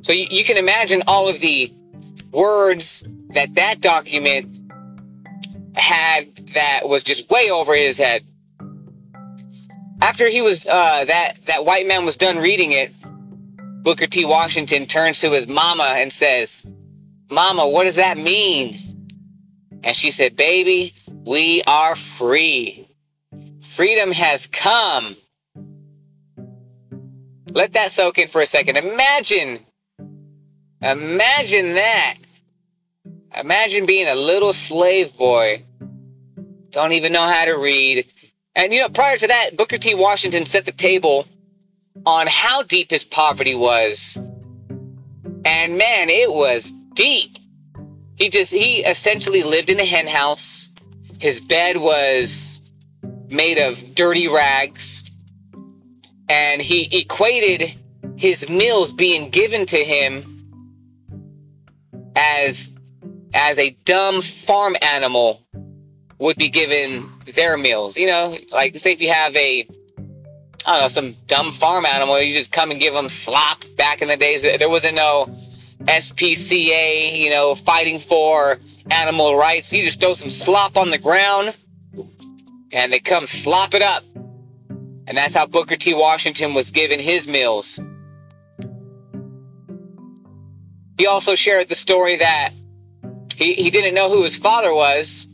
So 0.01 0.13
you, 0.13 0.27
you 0.29 0.43
can 0.43 0.57
imagine 0.57 1.03
all 1.07 1.27
of 1.27 1.39
the 1.39 1.73
words 2.31 3.03
that 3.29 3.55
that 3.55 3.81
document 3.81 4.55
had 5.75 6.27
that 6.53 6.81
was 6.85 7.03
just 7.03 7.29
way 7.29 7.49
over 7.49 7.75
his 7.75 7.97
head 7.97 8.23
after 10.01 10.27
he 10.29 10.41
was 10.41 10.65
uh, 10.65 11.05
that 11.05 11.33
that 11.45 11.65
white 11.65 11.87
man 11.87 12.05
was 12.05 12.15
done 12.15 12.37
reading 12.37 12.71
it, 12.71 12.93
Booker 13.83 14.05
T. 14.05 14.25
Washington 14.25 14.85
turns 14.85 15.19
to 15.21 15.31
his 15.31 15.47
mama 15.47 15.91
and 15.95 16.11
says, 16.11 16.65
"Mama, 17.29 17.67
what 17.67 17.83
does 17.83 17.95
that 17.95 18.17
mean?" 18.17 18.79
And 19.83 19.95
she 19.95 20.11
said, 20.11 20.35
"Baby, 20.35 20.93
we 21.25 21.61
are 21.67 21.95
free. 21.95 22.87
Freedom 23.75 24.11
has 24.11 24.47
come." 24.47 25.15
Let 27.51 27.73
that 27.73 27.91
soak 27.91 28.19
in 28.19 28.27
for 28.27 28.41
a 28.41 28.45
second. 28.45 28.77
Imagine, 28.77 29.59
imagine 30.81 31.75
that. 31.75 32.15
Imagine 33.35 33.85
being 33.85 34.07
a 34.07 34.15
little 34.15 34.53
slave 34.53 35.15
boy. 35.15 35.63
Don't 36.71 36.93
even 36.93 37.13
know 37.13 37.27
how 37.27 37.45
to 37.45 37.53
read 37.53 38.05
and 38.59 38.73
you 38.73 38.81
know, 38.81 38.89
prior 38.89 39.15
to 39.15 39.27
that, 39.27 39.55
Booker 39.55 39.77
T. 39.77 39.95
Washington 39.95 40.45
set 40.45 40.65
the 40.65 40.73
table 40.73 41.25
on 42.05 42.27
how 42.27 42.61
deep 42.63 42.91
his 42.91 43.05
poverty 43.05 43.55
was. 43.55 44.17
And 45.45 45.77
man, 45.77 46.09
it 46.09 46.29
was 46.29 46.73
deep. 46.93 47.37
He 48.17 48.27
just, 48.29 48.51
he 48.51 48.79
essentially 48.79 49.43
lived 49.43 49.69
in 49.69 49.79
a 49.79 49.85
hen 49.85 50.07
house. 50.07 50.67
His 51.19 51.39
bed 51.39 51.77
was 51.77 52.59
made 53.29 53.59
of 53.59 53.95
dirty 53.95 54.27
rags. 54.27 55.09
And 56.27 56.61
he 56.61 56.99
equated 56.99 57.79
his 58.17 58.49
meals 58.49 58.91
being 58.91 59.29
given 59.29 59.65
to 59.67 59.77
him 59.77 60.38
as 62.19 62.71
as 63.33 63.57
a 63.57 63.71
dumb 63.85 64.21
farm 64.21 64.75
animal 64.81 65.41
would 66.19 66.35
be 66.37 66.49
given 66.49 67.09
their 67.35 67.57
meals. 67.57 67.95
You 67.95 68.07
know, 68.07 68.37
like 68.51 68.77
say 68.77 68.91
if 68.91 69.01
you 69.01 69.11
have 69.11 69.35
a, 69.35 69.67
I 70.65 70.73
don't 70.73 70.81
know, 70.81 70.87
some 70.89 71.15
dumb 71.27 71.51
farm 71.53 71.85
animal, 71.85 72.19
you 72.19 72.35
just 72.35 72.51
come 72.51 72.71
and 72.71 72.79
give 72.79 72.93
them 72.93 73.09
slop. 73.09 73.63
Back 73.77 74.01
in 74.01 74.07
the 74.07 74.17
days, 74.17 74.41
there 74.41 74.69
wasn't 74.69 74.95
no 74.95 75.29
SPCA, 75.83 77.15
you 77.15 77.29
know, 77.29 77.55
fighting 77.55 77.99
for 77.99 78.59
animal 78.91 79.37
rights. 79.37 79.71
You 79.71 79.83
just 79.83 80.01
throw 80.01 80.13
some 80.13 80.29
slop 80.29 80.75
on 80.75 80.89
the 80.89 80.97
ground, 80.97 81.55
and 82.73 82.91
they 82.91 82.99
come 82.99 83.27
slop 83.27 83.73
it 83.73 83.81
up. 83.81 84.03
And 85.07 85.17
that's 85.17 85.33
how 85.33 85.47
Booker 85.47 85.75
T. 85.75 85.93
Washington 85.93 86.53
was 86.53 86.69
given 86.69 86.99
his 86.99 87.27
meals. 87.27 87.79
He 90.99 91.07
also 91.07 91.35
shared 91.35 91.69
the 91.69 91.75
story 91.75 92.17
that 92.17 92.51
he, 93.35 93.55
he 93.55 93.71
didn't 93.71 93.95
know 93.95 94.09
who 94.09 94.23
his 94.23 94.37
father 94.37 94.73
was 94.75 95.27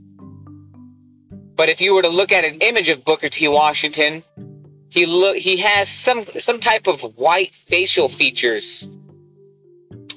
But 1.55 1.69
if 1.69 1.81
you 1.81 1.93
were 1.95 2.01
to 2.01 2.09
look 2.09 2.31
at 2.31 2.45
an 2.45 2.59
image 2.61 2.89
of 2.89 3.05
Booker 3.05 3.29
T. 3.29 3.47
Washington, 3.47 4.23
he 4.89 5.05
look 5.05 5.37
he 5.37 5.57
has 5.57 5.89
some 5.89 6.25
some 6.39 6.59
type 6.59 6.87
of 6.87 7.01
white 7.17 7.53
facial 7.55 8.09
features. 8.09 8.87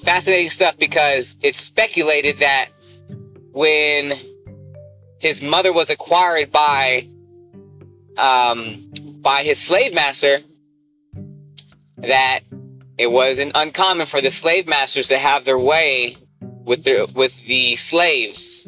Fascinating 0.04 0.50
stuff 0.50 0.78
because 0.78 1.36
it's 1.42 1.60
speculated 1.60 2.38
that 2.40 2.70
when 3.52 4.14
his 5.20 5.42
mother 5.42 5.72
was 5.72 5.90
acquired 5.90 6.52
by 6.52 7.08
um, 8.16 8.92
by 9.22 9.42
his 9.44 9.60
slave 9.60 9.94
master, 9.94 10.40
that 11.98 12.40
it 12.98 13.10
wasn't 13.10 13.52
uncommon 13.54 14.06
for 14.06 14.20
the 14.20 14.30
slave 14.30 14.66
masters 14.68 15.08
to 15.08 15.18
have 15.18 15.44
their 15.44 15.58
way 15.58 16.16
with 16.40 16.84
the 16.84 17.10
with 17.14 17.36
the 17.46 17.76
slaves. 17.76 18.66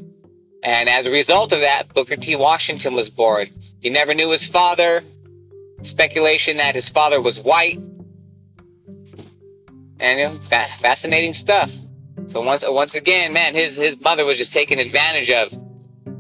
And 0.63 0.89
as 0.89 1.07
a 1.07 1.11
result 1.11 1.53
of 1.53 1.61
that, 1.61 1.93
Booker 1.95 2.17
T. 2.17 2.37
Washington 2.37 2.95
was 2.95 3.11
born. 3.11 3.49
He 3.81 3.91
never 3.91 4.15
knew 4.15 4.31
his 4.31 4.47
father. 4.47 5.03
Speculation 5.83 6.59
that 6.59 6.75
his 6.75 6.89
father 6.89 7.21
was 7.21 7.41
white. 7.41 7.81
And 9.99 10.19
you 10.19 10.29
know, 10.29 10.39
fa- 10.49 10.69
fascinating 10.79 11.35
stuff. 11.35 11.73
So 12.29 12.41
once 12.43 12.65
once 12.67 12.95
again, 12.95 13.33
man, 13.33 13.55
his 13.55 13.77
his 13.77 14.01
mother 14.01 14.25
was 14.25 14.39
just 14.39 14.53
taken 14.53 14.79
advantage 14.79 15.31
of. 15.31 15.53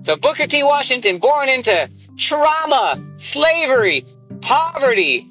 So 0.02 0.16
Booker 0.16 0.46
T. 0.46 0.62
Washington, 0.62 1.18
born 1.18 1.48
into 1.48 1.88
trauma, 2.16 3.02
slavery, 3.18 4.04
poverty, 4.40 5.30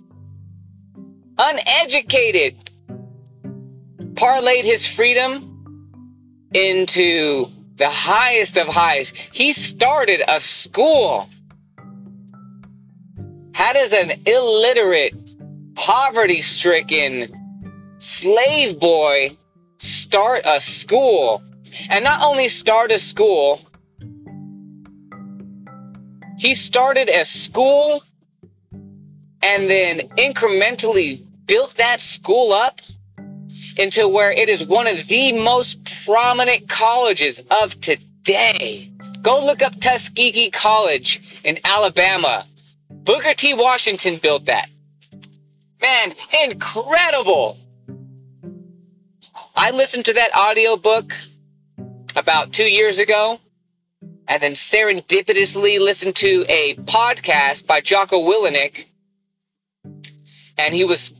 uneducated, 1.38 2.69
parlayed 4.20 4.66
his 4.66 4.86
freedom 4.86 5.46
into 6.54 7.46
the 7.78 7.90
highest 7.90 8.58
of 8.58 8.68
highs. 8.68 9.14
He 9.32 9.54
started 9.54 10.22
a 10.28 10.42
school. 10.42 11.30
How 13.54 13.72
does 13.72 13.94
an 13.94 14.22
illiterate, 14.26 15.14
poverty 15.76 16.42
stricken 16.42 17.34
slave 18.00 18.78
boy 18.78 19.38
start 19.78 20.42
a 20.46 20.60
school? 20.60 21.42
And 21.90 22.04
not 22.04 22.22
only 22.22 22.50
start 22.50 22.92
a 22.92 23.00
school, 23.00 23.62
he 26.38 26.56
started 26.56 27.08
a 27.08 27.24
school 27.24 28.04
and 29.42 29.70
then 29.70 30.10
incrementally 30.18 31.26
built 31.46 31.76
that 31.76 32.02
school 32.02 32.52
up 32.52 32.82
into 33.79 34.09
where 34.09 34.31
it 34.31 34.50
is 34.50 34.65
one 34.67 34.88
of 34.88 35.07
the 35.07 35.31
most 35.31 35.79
prominent 36.05 36.67
colleges 36.67 37.41
of 37.50 37.79
today. 37.79 38.91
Go 39.21 39.43
look 39.43 39.62
up 39.62 39.79
Tuskegee 39.79 40.51
College 40.51 41.39
in 41.45 41.59
Alabama. 41.63 42.45
Booker 42.89 43.33
T. 43.33 43.53
Washington 43.53 44.19
built 44.21 44.45
that. 44.48 44.69
Man, 45.81 46.13
incredible! 46.43 47.57
I 49.55 49.71
listened 49.71 50.05
to 50.05 50.13
that 50.13 50.36
audiobook 50.36 51.13
about 52.17 52.51
two 52.51 52.65
years 52.65 53.00
ago, 53.00 53.39
and 54.27 54.43
then 54.43 54.53
serendipitously 54.53 55.79
listened 55.79 56.17
to 56.17 56.45
a 56.50 56.75
podcast 56.75 57.65
by 57.65 57.79
Jocko 57.79 58.19
Willink, 58.21 58.86
and 60.57 60.74
he 60.74 60.83
was 60.83 61.13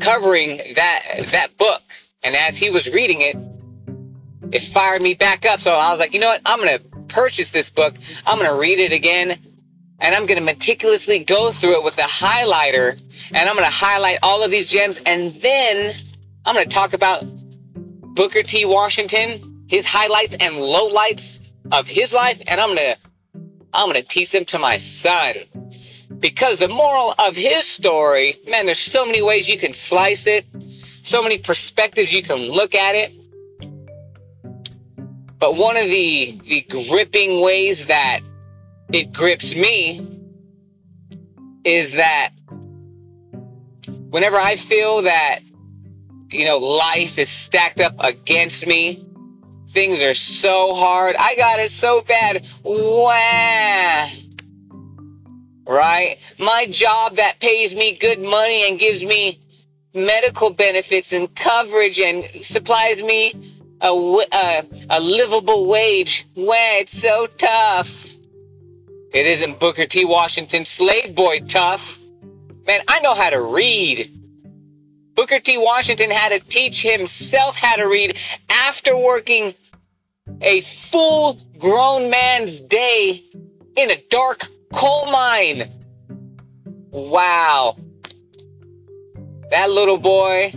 covering 0.00 0.60
that 0.74 1.00
that 1.30 1.56
book. 1.58 1.82
And 2.22 2.34
as 2.36 2.56
he 2.56 2.70
was 2.70 2.88
reading 2.92 3.20
it, 3.20 3.36
it 4.52 4.62
fired 4.62 5.02
me 5.02 5.14
back 5.14 5.46
up. 5.46 5.60
So 5.60 5.72
I 5.72 5.90
was 5.90 6.00
like, 6.00 6.12
you 6.12 6.20
know 6.20 6.28
what? 6.28 6.42
I'm 6.44 6.58
gonna 6.58 6.78
purchase 7.08 7.52
this 7.52 7.70
book. 7.70 7.94
I'm 8.26 8.38
gonna 8.38 8.54
read 8.56 8.78
it 8.78 8.92
again, 8.92 9.38
and 10.00 10.14
I'm 10.14 10.26
gonna 10.26 10.40
meticulously 10.40 11.20
go 11.20 11.50
through 11.50 11.78
it 11.78 11.84
with 11.84 11.98
a 11.98 12.02
highlighter, 12.02 13.00
and 13.32 13.48
I'm 13.48 13.54
gonna 13.54 13.70
highlight 13.70 14.18
all 14.22 14.42
of 14.42 14.50
these 14.50 14.68
gems, 14.68 15.00
and 15.06 15.34
then 15.40 15.94
I'm 16.44 16.54
gonna 16.54 16.66
talk 16.66 16.92
about 16.92 17.24
Booker 18.14 18.42
T. 18.42 18.64
Washington, 18.64 19.64
his 19.68 19.86
highlights 19.86 20.34
and 20.34 20.56
lowlights 20.56 21.40
of 21.72 21.86
his 21.86 22.12
life, 22.12 22.40
and 22.46 22.60
I'm 22.60 22.74
gonna 22.74 22.96
I'm 23.72 23.88
gonna 23.88 24.02
teach 24.02 24.32
them 24.32 24.44
to 24.46 24.58
my 24.58 24.76
son. 24.78 25.36
Because 26.20 26.58
the 26.58 26.68
moral 26.68 27.14
of 27.18 27.34
his 27.34 27.66
story, 27.66 28.36
man, 28.46 28.66
there's 28.66 28.78
so 28.78 29.06
many 29.06 29.22
ways 29.22 29.48
you 29.48 29.58
can 29.58 29.72
slice 29.72 30.26
it, 30.26 30.44
so 31.02 31.22
many 31.22 31.38
perspectives 31.38 32.12
you 32.12 32.22
can 32.22 32.36
look 32.36 32.74
at 32.74 32.94
it. 32.94 33.12
But 35.38 35.56
one 35.56 35.78
of 35.78 35.86
the 35.86 36.38
the 36.44 36.60
gripping 36.88 37.40
ways 37.40 37.86
that 37.86 38.20
it 38.92 39.12
grips 39.12 39.54
me 39.54 40.06
is 41.64 41.94
that 41.94 42.32
whenever 44.10 44.36
I 44.36 44.56
feel 44.56 45.00
that 45.02 45.40
you 46.28 46.44
know 46.44 46.58
life 46.58 47.18
is 47.18 47.30
stacked 47.30 47.80
up 47.80 47.94
against 48.00 48.66
me, 48.66 49.06
things 49.70 50.02
are 50.02 50.12
so 50.12 50.74
hard, 50.74 51.16
I 51.18 51.34
got 51.36 51.58
it 51.58 51.70
so 51.70 52.02
bad. 52.02 52.44
Wah 52.62 54.10
right? 55.70 56.18
My 56.38 56.66
job 56.66 57.16
that 57.16 57.38
pays 57.40 57.74
me 57.74 57.96
good 57.96 58.20
money 58.20 58.68
and 58.68 58.78
gives 58.78 59.04
me 59.04 59.38
medical 59.94 60.50
benefits 60.50 61.12
and 61.12 61.32
coverage 61.34 61.98
and 61.98 62.24
supplies 62.44 63.02
me 63.02 63.54
a, 63.80 63.88
a, 63.88 64.66
a 64.90 65.00
livable 65.00 65.66
wage. 65.66 66.26
Wah, 66.34 66.54
it's 66.80 67.00
so 67.00 67.26
tough. 67.38 68.08
It 69.14 69.26
isn't 69.26 69.60
Booker 69.60 69.86
T. 69.86 70.04
Washington 70.04 70.64
slave 70.64 71.14
boy 71.14 71.40
tough. 71.40 71.98
Man, 72.66 72.80
I 72.88 73.00
know 73.00 73.14
how 73.14 73.30
to 73.30 73.40
read. 73.40 74.10
Booker 75.14 75.38
T. 75.38 75.56
Washington 75.56 76.10
had 76.10 76.30
to 76.30 76.40
teach 76.48 76.82
himself 76.82 77.56
how 77.56 77.76
to 77.76 77.84
read 77.84 78.16
after 78.48 78.96
working 78.96 79.54
a 80.40 80.60
full 80.62 81.38
grown 81.58 82.10
man's 82.10 82.60
day 82.60 83.24
in 83.76 83.90
a 83.90 84.02
dark 84.10 84.48
coal 84.72 85.10
mine. 85.10 85.70
Wow. 86.90 87.76
That 89.50 89.70
little 89.70 89.98
boy, 89.98 90.54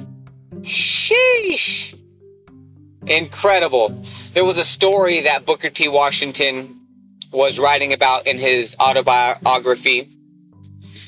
sheesh. 0.61 1.97
Incredible. 3.05 4.03
There 4.33 4.45
was 4.45 4.57
a 4.57 4.65
story 4.65 5.21
that 5.21 5.45
Booker 5.45 5.69
T. 5.69 5.87
Washington 5.87 6.79
was 7.31 7.59
writing 7.59 7.93
about 7.93 8.27
in 8.27 8.37
his 8.37 8.75
autobiography 8.79 10.09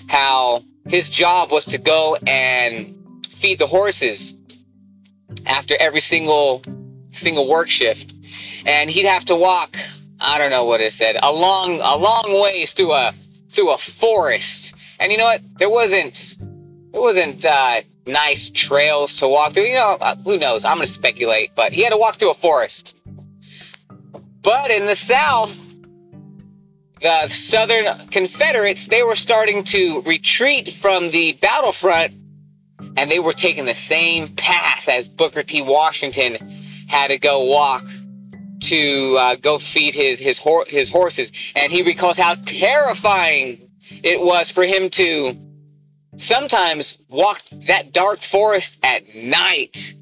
how 0.07 0.63
his 0.87 1.09
job 1.09 1.51
was 1.51 1.65
to 1.65 1.77
go 1.77 2.17
and 2.27 3.25
feed 3.29 3.59
the 3.59 3.67
horses 3.67 4.33
after 5.45 5.75
every 5.79 6.01
single 6.01 6.61
single 7.11 7.47
work 7.47 7.69
shift 7.69 8.13
and 8.65 8.89
he'd 8.89 9.05
have 9.05 9.25
to 9.25 9.35
walk 9.35 9.77
I 10.25 10.39
don't 10.39 10.49
know 10.49 10.65
what 10.65 10.81
it 10.81 10.91
said. 10.91 11.17
A 11.21 11.31
long, 11.31 11.79
a 11.81 11.95
long 11.95 12.41
ways 12.41 12.71
through 12.73 12.93
a 12.93 13.13
through 13.51 13.71
a 13.71 13.77
forest. 13.77 14.73
And 14.99 15.11
you 15.11 15.17
know 15.17 15.25
what? 15.25 15.41
There 15.59 15.69
wasn't 15.69 16.35
there 16.91 17.01
wasn't 17.01 17.45
uh, 17.45 17.81
nice 18.07 18.49
trails 18.49 19.13
to 19.15 19.27
walk 19.27 19.53
through. 19.53 19.65
You 19.65 19.75
know, 19.75 19.97
uh, 20.01 20.15
who 20.15 20.37
knows? 20.37 20.65
I'm 20.65 20.77
gonna 20.77 20.87
speculate, 20.87 21.51
but 21.55 21.71
he 21.71 21.83
had 21.83 21.91
to 21.91 21.97
walk 21.97 22.15
through 22.15 22.31
a 22.31 22.35
forest. 22.35 22.97
But 24.41 24.71
in 24.71 24.87
the 24.87 24.95
South, 24.95 25.73
the 27.01 27.27
Southern 27.27 28.07
Confederates 28.07 28.87
they 28.87 29.03
were 29.03 29.15
starting 29.15 29.63
to 29.65 30.01
retreat 30.01 30.73
from 30.73 31.11
the 31.11 31.33
battlefront, 31.33 32.13
and 32.97 33.11
they 33.11 33.19
were 33.19 33.33
taking 33.33 33.65
the 33.65 33.75
same 33.75 34.29
path 34.35 34.89
as 34.89 35.07
Booker 35.07 35.43
T. 35.43 35.61
Washington 35.61 36.37
had 36.87 37.07
to 37.07 37.19
go 37.19 37.43
walk 37.43 37.83
to 38.65 39.17
uh, 39.17 39.35
go 39.35 39.57
feed 39.57 39.93
his 39.93 40.19
his 40.19 40.37
hor- 40.37 40.65
his 40.67 40.89
horses, 40.89 41.31
and 41.55 41.71
he 41.71 41.83
recalls 41.83 42.17
how 42.17 42.35
terrifying 42.45 43.69
it 44.03 44.19
was 44.19 44.51
for 44.51 44.65
him 44.65 44.89
to 44.91 45.37
sometimes 46.17 46.97
walk 47.09 47.41
that 47.67 47.91
dark 47.91 48.21
forest 48.21 48.77
at 48.83 49.03
night 49.15 49.93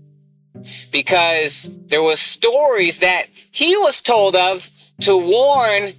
because 0.91 1.69
there 1.87 2.03
was 2.03 2.19
stories 2.19 2.99
that 2.99 3.27
he 3.51 3.75
was 3.77 4.01
told 4.01 4.35
of 4.35 4.69
to 5.01 5.17
warn 5.17 5.93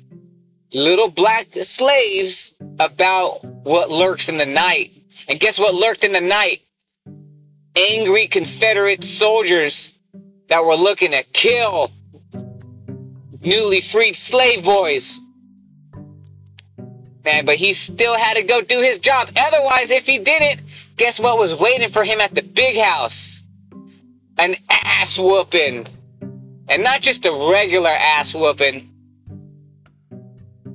little 0.73 1.09
black 1.09 1.47
slaves 1.63 2.55
about 2.81 3.45
what 3.45 3.91
lurks 3.91 4.29
in 4.29 4.37
the 4.37 4.47
night. 4.47 4.91
And 5.29 5.41
guess 5.41 5.59
what 5.59 5.75
lurked 5.75 6.05
in 6.05 6.13
the 6.13 6.21
night? 6.21 6.63
Angry 7.77 8.27
Confederate 8.27 9.03
soldiers 9.05 9.93
that 10.49 10.65
were 10.65 10.77
looking 10.77 11.11
to 11.13 11.23
kill 11.33 11.91
newly 13.45 13.81
freed 13.81 14.17
slave 14.17 14.65
boys. 14.65 15.21
Man, 17.25 17.47
but 17.47 17.57
he 17.57 17.73
still 17.73 18.17
had 18.17 18.35
to 18.35 18.43
go 18.43 18.61
do 18.61 18.81
his 18.81 18.99
job. 18.99 19.31
Otherwise, 19.37 19.91
if 19.91 20.07
he 20.07 20.19
didn't, 20.19 20.61
guess 20.97 21.19
what 21.19 21.39
was 21.39 21.55
waiting 21.55 21.89
for 21.89 22.05
him 22.05 22.21
at 22.21 22.35
the 22.35 22.43
big 22.43 22.77
house? 22.77 23.43
An 24.39 24.55
ass 24.69 25.19
whooping. 25.19 25.87
And 26.69 26.85
not 26.85 27.01
just 27.01 27.25
a 27.25 27.51
regular 27.51 27.91
ass 27.91 28.35
whooping. 28.35 28.91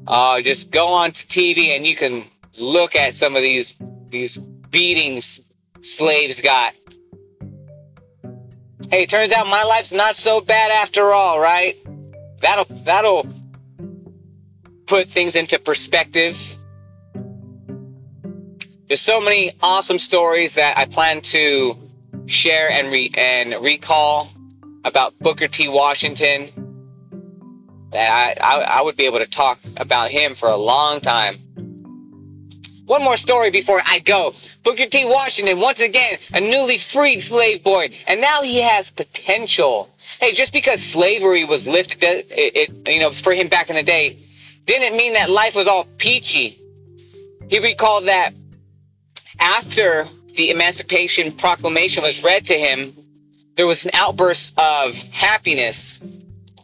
Uh, 0.08 0.42
just 0.42 0.72
go 0.72 0.88
on 0.88 1.12
to 1.12 1.28
TV 1.28 1.76
and 1.76 1.86
you 1.86 1.96
can 1.96 2.26
look 2.58 2.96
at 2.96 3.14
some 3.14 3.36
of 3.36 3.44
these 3.44 3.74
these 4.10 4.38
beatings 4.38 5.40
slaves 5.82 6.42
got. 6.42 6.74
Hey, 8.90 9.06
turns 9.06 9.32
out 9.32 9.46
my 9.46 9.64
life's 9.64 9.92
not 9.92 10.16
so 10.16 10.42
bad 10.42 10.72
after 10.72 11.14
all, 11.14 11.40
right? 11.40 11.78
That'll 12.42 12.66
that'll 12.84 13.28
put 14.88 15.08
things 15.08 15.36
into 15.36 15.60
perspective. 15.60 16.38
There's 18.88 19.02
so 19.02 19.22
many 19.22 19.52
awesome 19.62 20.00
stories 20.00 20.56
that 20.56 20.78
I 20.78 20.86
plan 20.86 21.22
to 21.22 21.78
share 22.26 22.72
and 22.72 22.92
re- 22.92 23.12
and 23.16 23.64
recall 23.64 24.30
about 24.84 25.18
Booker 25.20 25.48
T. 25.48 25.68
Washington 25.68 26.50
that 27.92 28.38
I, 28.42 28.62
I, 28.62 28.62
I 28.80 28.82
would 28.82 28.96
be 28.96 29.06
able 29.06 29.20
to 29.20 29.28
talk 29.28 29.60
about 29.78 30.10
him 30.12 30.36
for 30.36 30.50
a 30.50 30.58
long 30.58 31.02
time. 31.02 31.38
One 32.90 33.04
more 33.04 33.18
story 33.18 33.52
before 33.52 33.84
I 33.86 34.00
go. 34.00 34.34
Booker 34.64 34.88
T. 34.88 35.06
Washington, 35.06 35.60
once 35.60 35.80
again, 35.80 36.18
a 36.34 36.42
newly 36.42 36.80
freed 36.80 37.20
slave 37.20 37.64
boy, 37.64 37.90
and 38.08 38.20
now 38.20 38.42
he 38.42 38.62
has 38.62 38.90
potential. 38.90 39.92
Hey, 40.20 40.32
just 40.32 40.52
because 40.52 40.82
slavery 40.82 41.46
was 41.46 41.68
lifted, 41.68 42.04
uh, 42.04 42.24
it, 42.32 42.58
it, 42.72 42.92
you 42.92 43.00
know, 43.00 43.12
for 43.12 43.32
him 43.32 43.48
back 43.48 43.70
in 43.70 43.76
the 43.76 43.84
day, 43.84 44.18
didn't 44.66 44.98
mean 44.98 45.14
that 45.14 45.30
life 45.30 45.56
was 45.56 45.68
all 45.68 45.86
peachy. 46.00 46.60
He 47.48 47.60
recalled 47.60 48.08
that 48.08 48.34
after 49.40 50.08
the 50.36 50.50
Emancipation 50.50 51.32
Proclamation 51.32 52.02
was 52.02 52.24
read 52.24 52.44
to 52.46 52.56
him, 52.56 52.98
there 53.56 53.68
was 53.68 53.86
an 53.86 53.92
outburst 53.94 54.60
of 54.60 54.96
happiness 55.12 56.02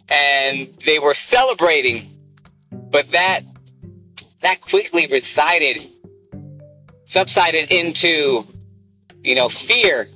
and 0.09 0.73
they 0.87 0.97
were 0.97 1.13
celebrating. 1.13 2.17
But 2.71 3.11
that 3.11 3.41
that 4.41 4.61
quickly 4.61 5.05
resided 5.05 5.91
subsided 7.05 7.71
into 7.71 8.45
you 9.23 9.35
know 9.35 9.49
fear 9.49 10.07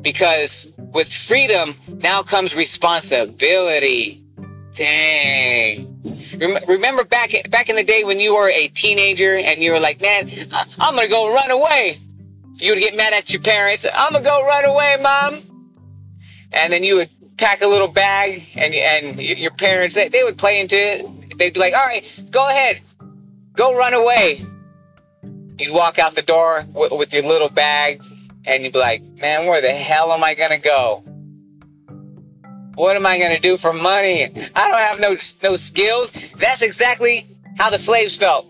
because 0.00 0.66
with 0.92 1.12
freedom 1.12 1.76
now 1.88 2.22
comes 2.22 2.54
responsibility. 2.54 4.18
Dang. 4.72 5.88
Remember 6.66 7.04
back 7.04 7.32
back 7.50 7.68
in 7.68 7.76
the 7.76 7.84
day 7.84 8.04
when 8.04 8.18
you 8.18 8.34
were 8.34 8.48
a 8.50 8.68
teenager 8.68 9.36
and 9.36 9.62
you 9.62 9.70
were 9.70 9.80
like, 9.80 10.00
"Man, 10.00 10.30
I'm 10.78 10.96
gonna 10.96 11.08
go 11.08 11.32
run 11.32 11.50
away." 11.50 12.00
You 12.54 12.72
would 12.72 12.80
get 12.80 12.96
mad 12.96 13.12
at 13.12 13.30
your 13.32 13.42
parents. 13.42 13.86
I'm 13.92 14.12
gonna 14.12 14.24
go 14.24 14.44
run 14.44 14.64
away, 14.64 14.96
mom. 15.00 15.42
And 16.52 16.72
then 16.72 16.84
you 16.84 16.96
would 16.96 17.10
pack 17.36 17.62
a 17.62 17.66
little 17.66 17.88
bag, 17.88 18.44
and 18.56 18.74
and 18.74 19.20
your 19.20 19.50
parents 19.52 19.94
they, 19.94 20.08
they 20.08 20.24
would 20.24 20.38
play 20.38 20.60
into 20.60 20.76
it. 20.76 21.38
They'd 21.38 21.54
be 21.54 21.60
like, 21.60 21.74
"All 21.74 21.86
right, 21.86 22.04
go 22.30 22.48
ahead, 22.48 22.80
go 23.54 23.74
run 23.74 23.94
away." 23.94 24.44
You'd 25.58 25.72
walk 25.72 25.98
out 25.98 26.14
the 26.14 26.22
door 26.22 26.64
with, 26.72 26.92
with 26.92 27.14
your 27.14 27.22
little 27.22 27.48
bag, 27.48 28.02
and 28.44 28.62
you'd 28.62 28.72
be 28.72 28.78
like, 28.78 29.02
"Man, 29.02 29.46
where 29.46 29.60
the 29.60 29.72
hell 29.72 30.12
am 30.12 30.24
I 30.24 30.34
gonna 30.34 30.58
go?" 30.58 31.04
What 32.74 32.96
am 32.96 33.04
I 33.04 33.18
going 33.18 33.34
to 33.34 33.40
do 33.40 33.58
for 33.58 33.72
money? 33.72 34.24
I 34.24 34.68
don't 34.68 34.78
have 34.78 34.98
no 34.98 35.16
no 35.42 35.56
skills. 35.56 36.10
That's 36.38 36.62
exactly 36.62 37.26
how 37.58 37.68
the 37.70 37.78
slaves 37.78 38.16
felt. 38.16 38.46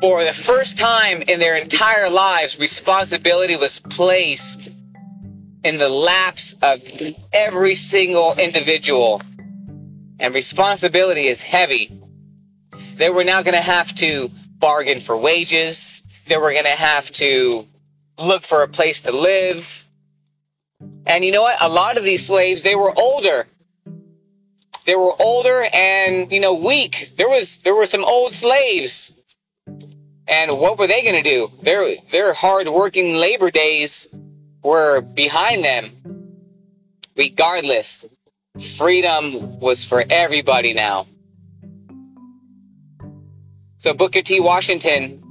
For 0.00 0.22
the 0.22 0.32
first 0.32 0.76
time 0.76 1.22
in 1.22 1.40
their 1.40 1.56
entire 1.56 2.08
lives, 2.08 2.58
responsibility 2.58 3.56
was 3.56 3.80
placed 3.80 4.68
in 5.64 5.78
the 5.78 5.88
laps 5.88 6.54
of 6.62 6.82
every 7.32 7.74
single 7.74 8.34
individual. 8.34 9.20
And 10.20 10.34
responsibility 10.34 11.26
is 11.26 11.42
heavy. 11.42 11.93
They 12.96 13.10
were 13.10 13.24
now 13.24 13.42
going 13.42 13.54
to 13.54 13.60
have 13.60 13.94
to 13.96 14.30
bargain 14.58 15.00
for 15.00 15.16
wages. 15.16 16.02
They 16.26 16.36
were 16.36 16.52
going 16.52 16.64
to 16.64 16.70
have 16.70 17.10
to 17.12 17.66
look 18.18 18.42
for 18.42 18.62
a 18.62 18.68
place 18.68 19.02
to 19.02 19.12
live. 19.12 19.86
And 21.06 21.24
you 21.24 21.32
know 21.32 21.42
what? 21.42 21.56
A 21.60 21.68
lot 21.68 21.98
of 21.98 22.04
these 22.04 22.26
slaves, 22.26 22.62
they 22.62 22.74
were 22.74 22.92
older. 22.98 23.46
They 24.86 24.94
were 24.94 25.20
older 25.20 25.66
and, 25.72 26.30
you 26.30 26.40
know, 26.40 26.54
weak. 26.54 27.12
There 27.16 27.28
was 27.28 27.56
there 27.64 27.74
were 27.74 27.86
some 27.86 28.04
old 28.04 28.32
slaves. 28.32 29.12
And 30.26 30.58
what 30.58 30.78
were 30.78 30.86
they 30.86 31.02
going 31.02 31.22
to 31.22 31.22
do? 31.22 31.50
Their 31.62 31.96
their 32.10 32.32
hard-working 32.32 33.16
labor 33.16 33.50
days 33.50 34.06
were 34.62 35.00
behind 35.00 35.64
them. 35.64 35.90
Regardless, 37.16 38.06
freedom 38.76 39.60
was 39.60 39.84
for 39.84 40.04
everybody 40.10 40.72
now. 40.74 41.06
So 43.84 43.92
Booker 43.92 44.22
T. 44.22 44.40
Washington, 44.40 45.22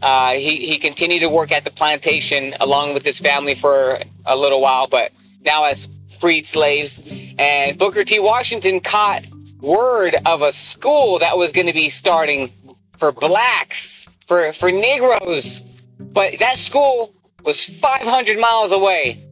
uh, 0.00 0.34
he, 0.34 0.54
he 0.54 0.78
continued 0.78 1.18
to 1.18 1.28
work 1.28 1.50
at 1.50 1.64
the 1.64 1.72
plantation 1.72 2.54
along 2.60 2.94
with 2.94 3.04
his 3.04 3.18
family 3.18 3.56
for 3.56 3.98
a 4.24 4.36
little 4.36 4.60
while, 4.60 4.86
but 4.86 5.10
now 5.44 5.64
as 5.64 5.88
freed 6.20 6.46
slaves. 6.46 7.02
And 7.40 7.76
Booker 7.76 8.04
T. 8.04 8.20
Washington 8.20 8.78
caught 8.78 9.24
word 9.60 10.14
of 10.26 10.42
a 10.42 10.52
school 10.52 11.18
that 11.18 11.36
was 11.36 11.50
going 11.50 11.66
to 11.66 11.72
be 11.72 11.88
starting 11.88 12.52
for 12.98 13.10
blacks, 13.10 14.06
for, 14.28 14.52
for 14.52 14.70
Negroes. 14.70 15.60
But 15.98 16.38
that 16.38 16.58
school 16.58 17.12
was 17.42 17.64
500 17.64 18.38
miles 18.38 18.70
away. 18.70 19.28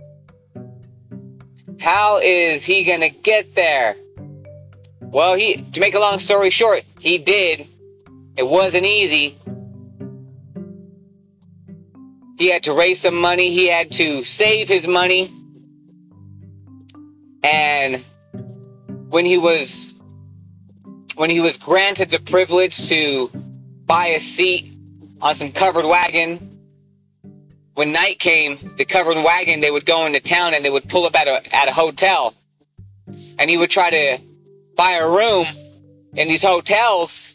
How 1.78 2.18
is 2.18 2.64
he 2.64 2.82
going 2.82 3.02
to 3.02 3.10
get 3.10 3.54
there? 3.54 3.94
Well, 5.02 5.36
he 5.36 5.62
to 5.70 5.78
make 5.78 5.94
a 5.94 6.00
long 6.00 6.18
story 6.18 6.50
short, 6.50 6.82
he 6.98 7.16
did. 7.16 7.68
It 8.36 8.46
wasn't 8.46 8.86
easy. 8.86 9.38
He 12.36 12.50
had 12.50 12.64
to 12.64 12.72
raise 12.72 13.00
some 13.00 13.14
money, 13.14 13.50
he 13.50 13.68
had 13.68 13.92
to 13.92 14.24
save 14.24 14.68
his 14.68 14.86
money. 14.86 15.32
And 17.42 18.04
when 19.08 19.24
he 19.24 19.38
was 19.38 19.92
when 21.14 21.30
he 21.30 21.38
was 21.38 21.56
granted 21.56 22.10
the 22.10 22.18
privilege 22.18 22.88
to 22.88 23.30
buy 23.86 24.06
a 24.08 24.18
seat 24.18 24.76
on 25.20 25.36
some 25.36 25.52
covered 25.52 25.84
wagon 25.84 26.54
when 27.74 27.92
night 27.92 28.20
came, 28.20 28.74
the 28.78 28.84
covered 28.84 29.16
wagon, 29.16 29.60
they 29.60 29.70
would 29.70 29.84
go 29.84 30.06
into 30.06 30.20
town 30.20 30.54
and 30.54 30.64
they 30.64 30.70
would 30.70 30.88
pull 30.88 31.06
up 31.06 31.18
at 31.18 31.26
a, 31.26 31.56
at 31.56 31.68
a 31.68 31.72
hotel. 31.72 32.34
And 33.06 33.50
he 33.50 33.56
would 33.56 33.70
try 33.70 33.90
to 33.90 34.18
buy 34.76 34.92
a 34.92 35.08
room 35.08 35.46
in 36.14 36.28
these 36.28 36.42
hotels. 36.42 37.34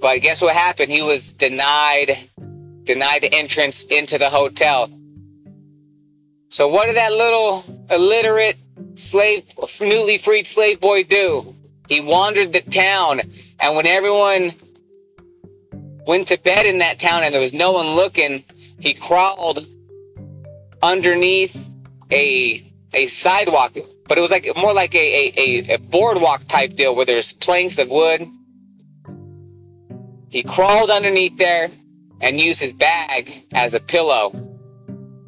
But 0.00 0.22
guess 0.22 0.40
what 0.40 0.54
happened? 0.54 0.90
He 0.92 1.02
was 1.02 1.32
denied, 1.32 2.18
denied 2.84 3.22
the 3.22 3.34
entrance 3.34 3.82
into 3.84 4.18
the 4.18 4.30
hotel. 4.30 4.90
So 6.50 6.68
what 6.68 6.86
did 6.86 6.96
that 6.96 7.12
little 7.12 7.64
illiterate 7.90 8.56
slave, 8.94 9.44
newly 9.80 10.18
freed 10.18 10.46
slave 10.46 10.80
boy 10.80 11.02
do? 11.04 11.54
He 11.88 12.00
wandered 12.00 12.52
the 12.52 12.60
town, 12.60 13.22
and 13.60 13.76
when 13.76 13.86
everyone 13.86 14.52
went 16.06 16.28
to 16.28 16.38
bed 16.38 16.66
in 16.66 16.78
that 16.78 16.98
town 16.98 17.22
and 17.22 17.32
there 17.32 17.40
was 17.40 17.52
no 17.52 17.72
one 17.72 17.88
looking, 17.88 18.44
he 18.78 18.94
crawled 18.94 19.66
underneath 20.82 21.56
a 22.10 22.64
a 22.94 23.06
sidewalk, 23.06 23.76
but 24.06 24.16
it 24.16 24.20
was 24.20 24.30
like 24.30 24.48
more 24.56 24.72
like 24.72 24.94
a, 24.94 25.32
a, 25.36 25.74
a 25.74 25.78
boardwalk 25.78 26.46
type 26.48 26.74
deal 26.74 26.94
where 26.94 27.04
there's 27.04 27.32
planks 27.32 27.76
of 27.78 27.90
wood. 27.90 28.26
He 30.28 30.42
crawled 30.42 30.90
underneath 30.90 31.36
there 31.38 31.70
and 32.20 32.40
used 32.40 32.60
his 32.60 32.72
bag 32.72 33.44
as 33.52 33.74
a 33.74 33.80
pillow. 33.80 34.32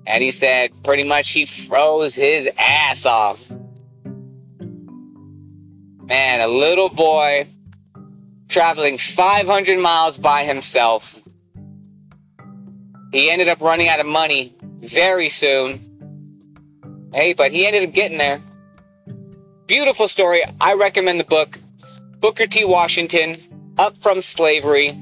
And 0.06 0.22
he 0.22 0.30
said 0.30 0.70
pretty 0.82 1.06
much 1.08 1.30
he 1.30 1.46
froze 1.46 2.14
his 2.14 2.48
ass 2.58 3.06
off. 3.06 3.40
Man, 6.04 6.40
a 6.40 6.48
little 6.48 6.88
boy 6.88 7.46
traveling 8.48 8.98
500 8.98 9.78
miles 9.78 10.18
by 10.18 10.44
himself. 10.44 11.16
He 13.12 13.30
ended 13.30 13.48
up 13.48 13.60
running 13.60 13.88
out 13.88 14.00
of 14.00 14.06
money 14.06 14.54
very 14.80 15.28
soon. 15.28 15.86
Hey, 17.12 17.32
but 17.32 17.52
he 17.52 17.66
ended 17.66 17.88
up 17.88 17.94
getting 17.94 18.18
there. 18.18 18.42
Beautiful 19.66 20.08
story. 20.08 20.42
I 20.60 20.74
recommend 20.74 21.20
the 21.20 21.24
book 21.24 21.58
Booker 22.18 22.46
T. 22.46 22.64
Washington, 22.64 23.34
Up 23.78 23.96
from 23.96 24.22
Slavery. 24.22 24.98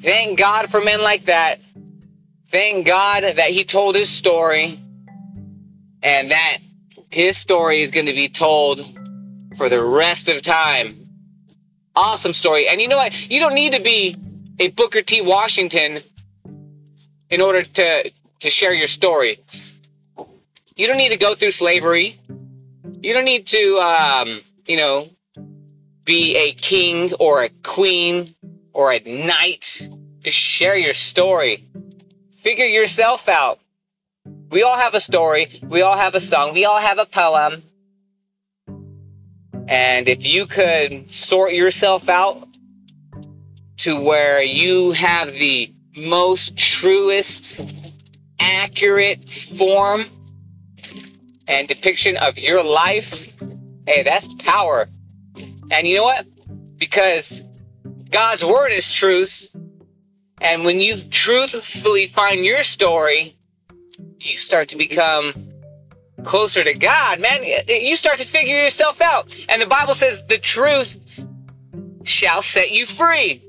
Thank 0.00 0.38
God 0.38 0.70
for 0.70 0.80
men 0.80 1.02
like 1.02 1.26
that. 1.26 1.60
Thank 2.50 2.86
God 2.86 3.22
that 3.22 3.50
he 3.50 3.64
told 3.64 3.94
his 3.94 4.08
story 4.08 4.80
and 6.02 6.30
that 6.30 6.58
his 7.10 7.36
story 7.36 7.82
is 7.82 7.90
going 7.90 8.06
to 8.06 8.14
be 8.14 8.28
told 8.28 8.80
for 9.56 9.68
the 9.68 9.82
rest 9.82 10.28
of 10.28 10.42
time 10.42 11.00
awesome 11.96 12.32
story. 12.32 12.68
And 12.68 12.80
you 12.80 12.88
know 12.88 12.96
what? 12.96 13.30
You 13.30 13.40
don't 13.40 13.54
need 13.54 13.72
to 13.74 13.80
be 13.80 14.16
a 14.58 14.68
Booker 14.68 15.02
T. 15.02 15.20
Washington 15.20 16.00
in 17.28 17.40
order 17.40 17.62
to 17.62 18.12
to 18.40 18.50
share 18.50 18.72
your 18.72 18.86
story. 18.86 19.38
You 20.76 20.86
don't 20.86 20.96
need 20.96 21.12
to 21.12 21.18
go 21.18 21.34
through 21.34 21.50
slavery. 21.50 22.18
You 23.02 23.12
don't 23.12 23.24
need 23.24 23.46
to 23.48 23.78
um, 23.78 24.40
you 24.66 24.76
know, 24.76 25.08
be 26.10 26.34
a 26.36 26.50
king 26.50 27.12
or 27.20 27.44
a 27.44 27.48
queen 27.62 28.34
or 28.72 28.92
a 28.92 28.98
knight. 28.98 29.88
Just 30.24 30.36
share 30.36 30.76
your 30.76 30.92
story. 30.92 31.64
Figure 32.40 32.66
yourself 32.66 33.28
out. 33.28 33.60
We 34.50 34.64
all 34.64 34.76
have 34.76 34.94
a 34.94 35.00
story. 35.00 35.46
We 35.62 35.82
all 35.82 35.96
have 35.96 36.16
a 36.16 36.20
song. 36.20 36.52
We 36.52 36.64
all 36.64 36.80
have 36.80 36.98
a 36.98 37.06
poem. 37.06 37.62
And 39.68 40.08
if 40.08 40.26
you 40.26 40.46
could 40.46 41.14
sort 41.14 41.52
yourself 41.52 42.08
out 42.08 42.44
to 43.76 44.02
where 44.02 44.42
you 44.42 44.90
have 44.90 45.32
the 45.34 45.72
most 45.96 46.56
truest, 46.56 47.60
accurate 48.40 49.30
form 49.30 50.06
and 51.46 51.68
depiction 51.68 52.16
of 52.16 52.36
your 52.36 52.64
life, 52.64 53.32
hey, 53.86 54.02
that's 54.02 54.26
power. 54.42 54.88
And 55.70 55.86
you 55.86 55.96
know 55.96 56.04
what? 56.04 56.26
Because 56.76 57.42
God's 58.10 58.44
word 58.44 58.70
is 58.72 58.92
truth. 58.92 59.48
And 60.40 60.64
when 60.64 60.80
you 60.80 60.96
truthfully 61.10 62.06
find 62.06 62.44
your 62.44 62.62
story, 62.62 63.36
you 64.18 64.38
start 64.38 64.68
to 64.70 64.76
become 64.76 65.32
closer 66.24 66.64
to 66.64 66.74
God, 66.74 67.20
man. 67.20 67.44
You 67.68 67.96
start 67.96 68.18
to 68.18 68.26
figure 68.26 68.56
yourself 68.56 69.00
out. 69.00 69.34
And 69.48 69.60
the 69.60 69.66
Bible 69.66 69.94
says 69.94 70.24
the 70.28 70.38
truth 70.38 70.96
shall 72.04 72.42
set 72.42 72.70
you 72.70 72.86
free. 72.86 73.44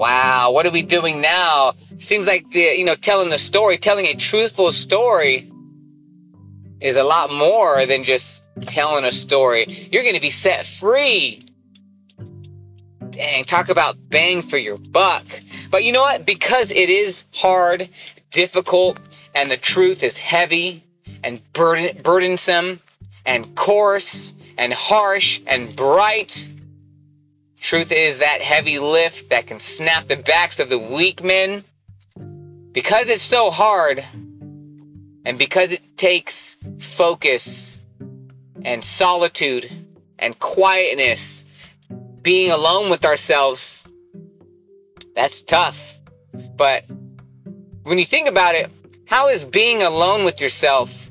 Wow, 0.00 0.52
what 0.52 0.64
are 0.64 0.70
we 0.70 0.82
doing 0.82 1.20
now? 1.20 1.74
Seems 1.98 2.26
like 2.26 2.50
the, 2.52 2.60
you 2.60 2.86
know, 2.86 2.94
telling 2.94 3.28
the 3.28 3.38
story, 3.38 3.76
telling 3.76 4.06
a 4.06 4.14
truthful 4.14 4.72
story 4.72 5.52
is 6.80 6.96
a 6.96 7.02
lot 7.02 7.30
more 7.30 7.84
than 7.84 8.04
just 8.04 8.42
telling 8.66 9.04
a 9.04 9.12
story. 9.12 9.88
You're 9.90 10.02
going 10.02 10.14
to 10.14 10.20
be 10.20 10.30
set 10.30 10.66
free. 10.66 11.42
Dang, 13.10 13.44
talk 13.44 13.68
about 13.68 13.96
bang 14.08 14.42
for 14.42 14.56
your 14.56 14.78
buck. 14.78 15.24
But 15.70 15.84
you 15.84 15.92
know 15.92 16.02
what? 16.02 16.26
Because 16.26 16.70
it 16.70 16.90
is 16.90 17.24
hard, 17.34 17.88
difficult, 18.30 18.98
and 19.34 19.50
the 19.50 19.56
truth 19.56 20.02
is 20.02 20.16
heavy 20.16 20.84
and 21.22 21.40
burden, 21.52 22.00
burdensome 22.02 22.80
and 23.26 23.54
coarse 23.56 24.32
and 24.56 24.72
harsh 24.72 25.40
and 25.46 25.74
bright. 25.74 26.46
Truth 27.60 27.92
is 27.92 28.18
that 28.18 28.40
heavy 28.40 28.78
lift 28.78 29.30
that 29.30 29.46
can 29.46 29.60
snap 29.60 30.08
the 30.08 30.16
backs 30.16 30.60
of 30.60 30.68
the 30.68 30.78
weak 30.78 31.22
men. 31.22 31.64
Because 32.72 33.08
it's 33.08 33.22
so 33.22 33.50
hard, 33.50 34.04
and 35.24 35.38
because 35.38 35.72
it 35.72 35.82
takes 35.96 36.56
focus 36.78 37.79
and 38.64 38.82
solitude 38.82 39.70
and 40.18 40.38
quietness, 40.38 41.44
being 42.22 42.50
alone 42.50 42.90
with 42.90 43.04
ourselves, 43.04 43.84
that's 45.14 45.40
tough. 45.42 45.98
But 46.56 46.84
when 47.82 47.98
you 47.98 48.04
think 48.04 48.28
about 48.28 48.54
it, 48.54 48.70
how 49.06 49.28
is 49.28 49.44
being 49.44 49.82
alone 49.82 50.24
with 50.24 50.40
yourself 50.40 51.10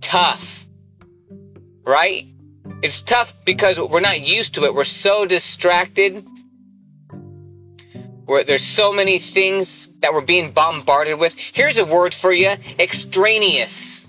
tough? 0.00 0.64
Right? 1.84 2.26
It's 2.82 3.02
tough 3.02 3.34
because 3.44 3.78
we're 3.78 4.00
not 4.00 4.20
used 4.20 4.54
to 4.54 4.64
it. 4.64 4.74
We're 4.74 4.84
so 4.84 5.26
distracted. 5.26 6.26
Where 8.24 8.42
there's 8.42 8.64
so 8.64 8.92
many 8.92 9.18
things 9.18 9.88
that 10.00 10.12
we're 10.12 10.20
being 10.20 10.50
bombarded 10.50 11.20
with. 11.20 11.36
Here's 11.38 11.78
a 11.78 11.84
word 11.84 12.12
for 12.12 12.32
you 12.32 12.54
extraneous. 12.78 14.04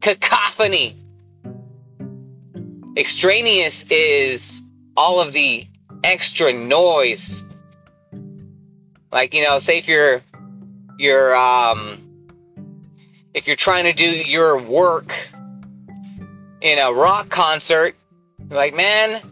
Cacophony. 0.00 0.96
Extraneous 2.98 3.84
is 3.90 4.60
all 4.96 5.20
of 5.20 5.32
the 5.32 5.64
extra 6.02 6.52
noise. 6.52 7.44
Like, 9.12 9.32
you 9.32 9.44
know, 9.44 9.60
say 9.60 9.78
if 9.78 9.86
you're 9.86 10.20
you're 10.98 11.34
um 11.36 12.02
if 13.34 13.46
you're 13.46 13.56
trying 13.56 13.84
to 13.84 13.92
do 13.92 14.04
your 14.04 14.60
work 14.60 15.14
in 16.60 16.80
a 16.80 16.92
rock 16.92 17.28
concert, 17.28 17.94
like, 18.50 18.74
man, 18.74 19.22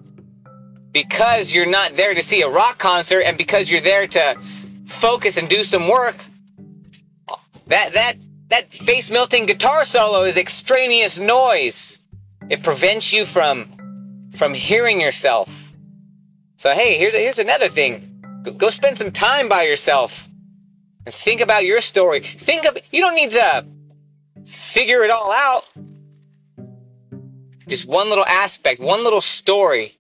because 0.93 1.53
you're 1.53 1.67
not 1.67 1.97
there 1.97 2.15
to 2.15 2.23
see 2.23 2.43
a 2.43 2.49
rock 2.49 2.79
concert 2.79 3.23
and 3.23 3.37
because 3.37 3.69
you're 3.69 3.81
there 3.81 4.07
to 4.07 4.37
focus 4.87 5.37
and 5.37 5.49
do 5.49 5.65
some 5.65 5.89
work, 5.89 6.17
that 7.67 7.93
that 7.95 8.15
that 8.49 8.73
face 8.73 9.11
melting 9.11 9.45
guitar 9.45 9.85
solo 9.85 10.23
is 10.23 10.37
extraneous 10.37 11.19
noise. 11.19 11.99
It 12.49 12.63
prevents 12.63 13.13
you 13.13 13.25
from 13.25 14.31
from 14.37 14.55
hearing 14.55 15.01
yourself. 15.01 15.73
So 16.57 16.71
hey, 16.71 16.99
here's 16.99 17.15
a, 17.15 17.19
here's 17.19 17.39
another 17.39 17.69
thing. 17.69 18.23
Go, 18.43 18.53
go 18.53 18.71
spend 18.71 18.99
some 18.99 19.11
time 19.11 19.49
by 19.49 19.63
yourself 19.63 20.27
and 21.05 21.15
think 21.15 21.41
about 21.41 21.65
your 21.65 21.81
story. 21.81 22.21
Think 22.21 22.67
of 22.67 22.79
you 22.91 23.01
don't 23.01 23.15
need 23.15 23.31
to 23.33 23.67
figure 24.47 25.03
it 25.03 25.11
all 25.11 25.33
out. 25.33 25.65
Just 27.69 27.87
one 27.87 28.09
little 28.09 28.27
aspect, 28.27 28.81
one 28.81 29.03
little 29.03 29.21
story 29.21 29.99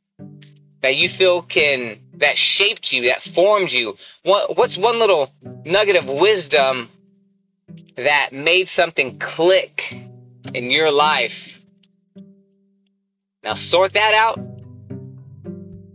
that 0.82 0.96
you 0.96 1.08
feel 1.08 1.42
can 1.42 1.98
that 2.14 2.38
shaped 2.38 2.92
you, 2.92 3.04
that 3.08 3.22
formed 3.22 3.72
you. 3.72 3.96
What, 4.22 4.56
what's 4.56 4.78
one 4.78 4.98
little 4.98 5.30
nugget 5.64 5.96
of 5.96 6.08
wisdom 6.08 6.88
that 7.96 8.30
made 8.32 8.68
something 8.68 9.18
click 9.18 9.94
in 10.54 10.70
your 10.70 10.90
life? 10.90 11.55
Now 13.46 13.54
sort 13.54 13.92
that 13.92 14.12
out. 14.12 14.40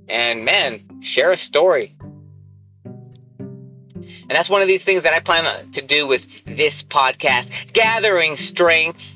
And 0.08 0.46
man, 0.46 1.02
share 1.02 1.32
a 1.32 1.38
story. 1.38 1.98
And 2.86 4.30
that's 4.30 4.50
one 4.50 4.62
of 4.62 4.70
these 4.70 4.86
things 4.86 5.04
that 5.04 5.14
I 5.14 5.20
plan 5.20 5.70
to 5.74 5.82
do 5.82 6.08
with 6.08 6.26
this 6.46 6.82
podcast 6.82 7.74
gathering 7.74 8.38
strength. 8.38 9.14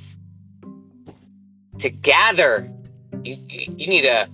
To 1.80 1.90
gather, 1.90 2.70
you, 3.24 3.38
you 3.48 3.88
need 3.88 4.04
a. 4.04 4.28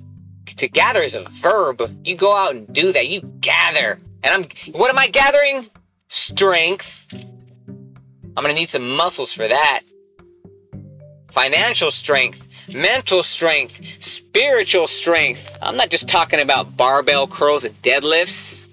To 0.58 0.68
gather 0.68 1.02
is 1.02 1.14
a 1.14 1.24
verb. 1.40 1.82
You 2.04 2.16
go 2.16 2.36
out 2.36 2.56
and 2.56 2.74
do 2.74 2.92
that. 2.92 3.08
You 3.08 3.22
gather. 3.40 4.00
And 4.24 4.34
I'm. 4.34 4.74
What 4.74 4.90
am 4.90 4.98
I 4.98 5.10
gathering? 5.10 5.70
Strength. 6.08 7.06
I'm 8.36 8.44
going 8.44 8.48
to 8.48 8.60
need 8.60 8.70
some 8.70 8.96
muscles 8.96 9.32
for 9.32 9.48
that. 9.48 9.82
Financial 11.30 11.92
strength, 11.92 12.48
mental 12.74 13.24
strength, 13.24 13.80
spiritual 14.00 14.88
strength. 14.88 15.58
I'm 15.62 15.78
not 15.78 15.90
just 15.90 16.08
talking 16.08 16.42
about 16.42 16.78
barbell 16.78 17.28
curls 17.28 17.64
and 17.66 17.80
deadlifts. 17.82 18.68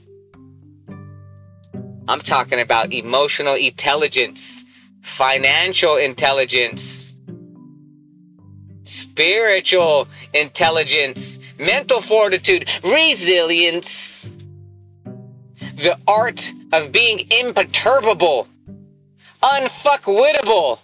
I'm 2.08 2.20
talking 2.20 2.60
about 2.60 2.92
emotional 2.92 3.54
intelligence, 3.54 4.64
financial 5.02 5.96
intelligence, 5.96 7.12
spiritual 8.84 10.08
intelligence, 10.32 11.38
mental 11.58 12.00
fortitude, 12.00 12.66
resilience, 12.82 14.26
the 15.76 15.98
art 16.06 16.50
of 16.72 16.90
being 16.90 17.26
imperturbable, 17.30 18.48
unfuckwittable. 19.42 20.78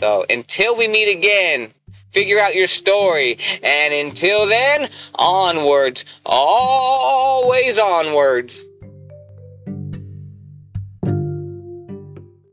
So 0.00 0.24
until 0.30 0.74
we 0.74 0.88
meet 0.88 1.14
again, 1.14 1.74
figure 2.12 2.40
out 2.40 2.54
your 2.54 2.68
story. 2.68 3.38
And 3.62 3.92
until 3.92 4.46
then, 4.46 4.88
onwards, 5.16 6.06
always 6.24 7.78
onwards. 7.78 8.64